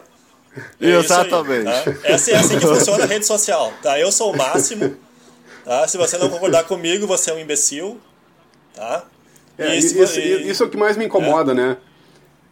É 0.56 0.60
isso 0.60 0.74
aí, 0.82 0.92
Exatamente. 0.92 1.66
tá? 1.66 1.96
Essa 2.04 2.32
é 2.32 2.36
assim 2.36 2.60
que 2.60 2.66
funciona 2.68 3.04
a 3.04 3.08
rede 3.08 3.26
social. 3.26 3.72
Tá? 3.82 3.98
Eu 4.00 4.12
sou 4.12 4.34
o 4.34 4.38
máximo. 4.38 4.96
Tá? 5.64 5.88
Se 5.88 5.98
você 5.98 6.18
não 6.18 6.30
concordar 6.30 6.64
comigo, 6.66 7.06
você 7.08 7.32
é 7.32 7.34
um 7.34 7.40
imbecil. 7.40 8.00
Tá? 8.76 9.04
É, 9.58 9.76
E 9.76 9.80
isso, 9.80 10.20
e- 10.20 10.50
isso 10.50 10.64
é 10.64 10.66
o 10.66 10.70
que 10.70 10.78
mais 10.78 10.96
me 10.98 11.06
incomoda, 11.06 11.54
né? 11.54 11.78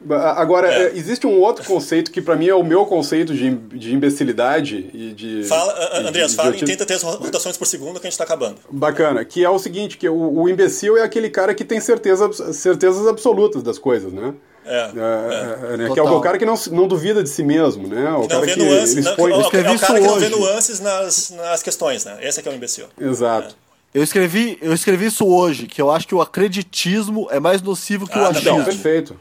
Agora, 0.10 0.71
É. 0.71 0.83
é, 0.83 0.91
existe 0.97 1.25
um 1.25 1.39
outro 1.41 1.65
conceito 1.65 2.12
que 2.12 2.21
pra 2.21 2.36
mim 2.36 2.47
é 2.47 2.53
o 2.53 2.63
meu 2.63 2.86
conceito 2.86 3.33
de, 3.33 3.49
de 3.49 3.93
imbecilidade 3.93 4.89
e 4.93 5.12
de. 5.12 5.43
Fala, 5.45 5.73
e 5.97 6.01
de 6.03 6.07
Andreas, 6.10 6.36
fala 6.36 6.49
em 6.49 6.51
idiotice. 6.53 6.77
33 6.77 7.03
rotações 7.03 7.57
por 7.57 7.65
segundo 7.65 7.99
que 7.99 8.05
a 8.07 8.10
gente 8.10 8.17
tá 8.17 8.23
acabando. 8.23 8.57
Bacana, 8.69 9.25
que 9.25 9.43
é 9.43 9.49
o 9.49 9.57
seguinte, 9.57 9.97
que 9.97 10.07
o, 10.07 10.41
o 10.41 10.47
imbecil 10.47 10.97
é 10.97 11.01
aquele 11.01 11.29
cara 11.29 11.53
que 11.55 11.65
tem 11.65 11.79
certeza, 11.79 12.31
certezas 12.53 13.07
absolutas 13.07 13.63
das 13.63 13.79
coisas, 13.79 14.13
né? 14.13 14.33
É. 14.65 14.91
É, 14.95 15.73
é, 15.73 15.77
né? 15.77 15.89
Que 15.93 15.99
é 15.99 16.03
o, 16.03 16.19
cara 16.19 16.38
que 16.38 16.45
não, 16.45 16.55
não 16.71 16.88
duvida 16.88 17.23
de 17.23 17.29
si 17.29 17.41
mesmo, 17.41 17.88
né? 17.88 18.10
O 18.12 18.19
Não 18.21 18.27
cara 18.27 18.45
que 18.45 18.55
nuances, 18.57 18.91
ele 18.97 19.01
não, 19.05 19.12
expõe... 19.12 19.31
é 19.31 19.36
o- 19.36 19.41
é 19.41 19.47
o 19.47 19.49
cara 19.49 19.73
isso 19.73 19.86
que 19.86 19.93
não 19.93 20.19
vê 20.19 20.25
hoje. 20.25 20.29
nuances 20.29 20.79
nas, 20.81 21.29
nas 21.31 21.63
questões, 21.63 22.03
né? 22.05 22.17
Esse 22.21 22.39
é 22.39 22.43
que 22.43 22.49
é 22.49 22.51
o 22.51 22.55
imbecil. 22.55 22.86
Exato. 22.99 23.55
Eu 23.93 24.03
escrevi, 24.03 24.57
eu 24.62 24.73
escrevi 24.73 25.05
isso 25.05 25.25
hoje, 25.25 25.65
que 25.67 25.81
eu 25.81 25.89
acho 25.89 26.05
que 26.05 26.13
o 26.13 26.21
acreditismo 26.21 27.27
é 27.31 27.39
mais 27.39 27.62
nocivo 27.62 28.05
que 28.07 28.17
o 28.17 28.21
Ah, 28.21 28.27
achismo. 28.29 28.57
Não, 28.60 28.65
perfeito. 28.65 29.17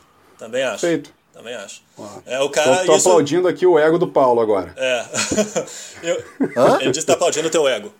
Também 0.46 0.62
acho. 0.62 0.80
Perfeito. 0.80 1.10
Também 1.32 1.54
acho. 1.54 1.82
É, 2.24 2.38
o 2.40 2.44
Tô, 2.44 2.50
cara. 2.50 2.84
tô 2.84 2.96
isso, 2.96 3.08
aplaudindo 3.08 3.46
aqui 3.48 3.66
o 3.66 3.78
ego 3.78 3.98
do 3.98 4.06
Paulo 4.08 4.40
agora. 4.40 4.72
É. 4.76 5.04
Eu, 6.02 6.24
Hã? 6.56 6.78
ele 6.80 6.90
disse 6.90 7.00
que 7.00 7.06
tá 7.06 7.12
aplaudindo 7.14 7.48
o 7.48 7.50
teu 7.50 7.66
ego. 7.68 7.92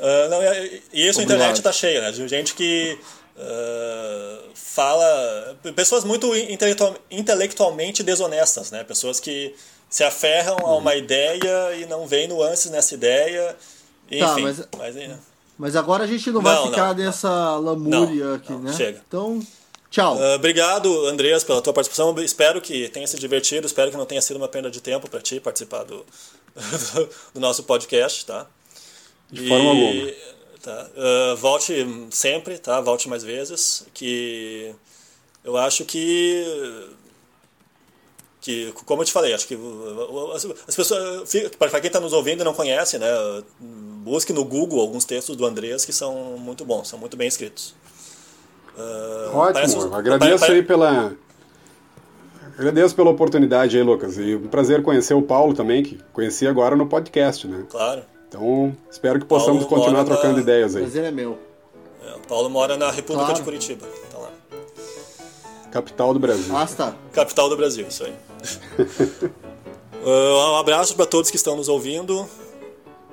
Ah, 0.00 0.28
não, 0.30 0.42
é- 0.42 0.80
e 0.92 1.06
isso 1.08 1.20
a 1.20 1.22
internet 1.22 1.60
tá 1.62 1.72
cheia, 1.72 2.00
né? 2.00 2.10
De 2.10 2.26
gente 2.28 2.54
que 2.54 2.98
ah, 3.38 4.38
fala. 4.54 5.56
Pessoas 5.76 6.04
muito 6.04 6.34
intelectual- 6.36 6.96
intelectualmente 7.10 8.02
desonestas, 8.02 8.70
né? 8.70 8.82
Pessoas 8.84 9.20
que 9.20 9.54
se 9.90 10.04
aferram 10.04 10.56
a 10.66 10.76
uma 10.76 10.94
ideia 10.94 11.74
e 11.76 11.86
não 11.86 12.06
veem 12.06 12.28
nuances 12.28 12.70
nessa 12.70 12.94
ideia. 12.94 13.54
Tá, 14.10 14.16
Enfim, 14.32 14.42
mas- 14.42 14.68
mas, 14.76 14.94
né? 14.94 15.18
Mas 15.58 15.74
agora 15.76 16.04
a 16.04 16.06
gente 16.06 16.30
não 16.30 16.40
vai 16.40 16.54
Não, 16.54 16.68
ficar 16.68 16.94
não, 16.94 17.04
nessa 17.04 17.56
lamúria 17.56 18.24
Não, 18.26 18.34
aqui, 18.34 18.52
não, 18.52 18.60
né? 18.60 18.72
chega. 18.72 19.02
Então, 19.08 19.40
tchau. 19.90 20.18
Ah, 20.20 20.34
obrigado, 20.36 21.06
Andreas, 21.06 21.44
pela 21.44 21.60
tua 21.62 21.72
participação. 21.72 22.14
Espero 22.22 22.60
que 22.60 22.88
tenha 22.88 23.06
se 23.06 23.18
divertido, 23.18 23.66
espero 23.66 23.90
que 23.90 23.96
não 23.96 24.06
tenha 24.06 24.22
sido 24.22 24.36
uma 24.36 24.48
perda 24.48 24.70
de 24.70 24.80
tempo 24.80 25.08
para 25.08 25.20
ti 25.20 25.40
participar 25.40 25.84
do, 25.84 26.04
do 27.34 27.40
nosso 27.40 27.62
podcast, 27.62 28.26
tá? 28.26 28.46
De 29.30 29.46
forma 29.46 29.70
alguma. 29.70 30.12
Tá, 30.62 30.90
Ah, 30.96 31.34
volte 31.36 31.86
sempre, 32.10 32.58
tá? 32.58 32.80
Volte 32.80 33.08
mais 33.08 33.22
vezes, 33.22 33.86
que 33.94 34.74
eu 35.44 35.56
acho 35.56 35.84
que 35.84 36.44
que 38.40 38.72
como 38.86 39.02
eu 39.02 39.06
te 39.06 39.12
falei, 39.12 39.34
acho 39.34 39.46
que 39.46 39.54
uh, 39.56 40.32
as, 40.32 40.46
as 40.66 40.76
pessoas, 40.76 41.28
para 41.58 41.80
quem 41.80 41.88
está 41.88 42.00
nos 42.00 42.12
ouvindo 42.12 42.40
e 42.40 42.44
não 42.44 42.54
conhece, 42.54 42.98
né, 42.98 43.08
busque 43.60 44.32
no 44.32 44.44
Google 44.44 44.80
alguns 44.80 45.04
textos 45.04 45.36
do 45.36 45.44
Andreas 45.44 45.84
que 45.84 45.92
são 45.92 46.38
muito 46.38 46.64
bons, 46.64 46.88
são 46.88 46.98
muito 46.98 47.16
bem 47.16 47.28
escritos. 47.28 47.74
Ah, 48.78 49.30
Ótimo, 49.34 49.52
parece- 49.54 49.94
agradeço 49.94 50.44
aí 50.44 50.62
pela, 50.62 51.12
Agradeço 52.56 52.94
pela 52.96 53.10
oportunidade 53.10 53.76
aí, 53.76 53.82
Lucas. 53.84 54.16
E 54.18 54.34
um 54.34 54.48
prazer 54.48 54.82
conhecer 54.82 55.14
o 55.14 55.22
Paulo 55.22 55.54
também, 55.54 55.82
que 55.82 55.98
conheci 56.12 56.44
agora 56.46 56.74
no 56.74 56.86
podcast, 56.88 57.46
né? 57.46 57.64
Claro. 57.70 58.02
Então, 58.28 58.76
espero 58.90 59.20
que 59.20 59.24
possamos 59.26 59.64
Paulo 59.64 59.76
continuar 59.84 60.04
trocando 60.04 60.34
na- 60.36 60.40
ideias 60.42 60.74
aí. 60.74 60.82
Prazer 60.82 61.04
é 61.04 61.10
meu. 61.12 61.38
É, 62.04 62.14
o 62.16 62.20
Paulo 62.26 62.50
mora 62.50 62.76
na 62.76 62.90
República 62.90 63.26
Claro. 63.26 63.34
de 63.38 63.42
Curitiba. 63.44 63.86
Tá 64.10 64.18
lá. 64.18 64.30
Capital 65.70 66.12
do 66.12 66.18
Brasil. 66.18 66.52
Basta. 66.52 66.94
Capital 67.12 67.48
do 67.48 67.56
Brasil, 67.56 67.86
isso 67.86 68.04
aí. 68.04 68.14
Uh, 70.04 70.08
um 70.52 70.56
abraço 70.56 70.96
para 70.96 71.06
todos 71.06 71.30
que 71.30 71.36
estão 71.36 71.56
nos 71.56 71.68
ouvindo. 71.68 72.28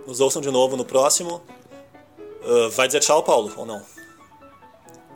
Nos 0.08 0.20
ouçam 0.22 0.42
de 0.42 0.50
novo 0.50 0.76
no 0.76 0.86
próximo. 0.86 1.42
Uh, 2.44 2.70
vai 2.72 2.88
dizer 2.88 3.00
tchau, 3.00 3.22
Paulo, 3.24 3.52
ou 3.58 3.66
não? 3.66 3.82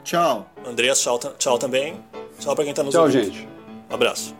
Tchau. 0.09 0.49
Andreas, 0.65 0.99
tchau, 0.99 1.19
tchau 1.37 1.59
também. 1.59 2.03
Tchau 2.39 2.55
para 2.55 2.65
quem 2.65 2.73
tá 2.73 2.81
nos 2.81 2.95
Tchau, 2.95 3.03
ouvindo. 3.03 3.25
gente. 3.25 3.47
Abraço. 3.91 4.35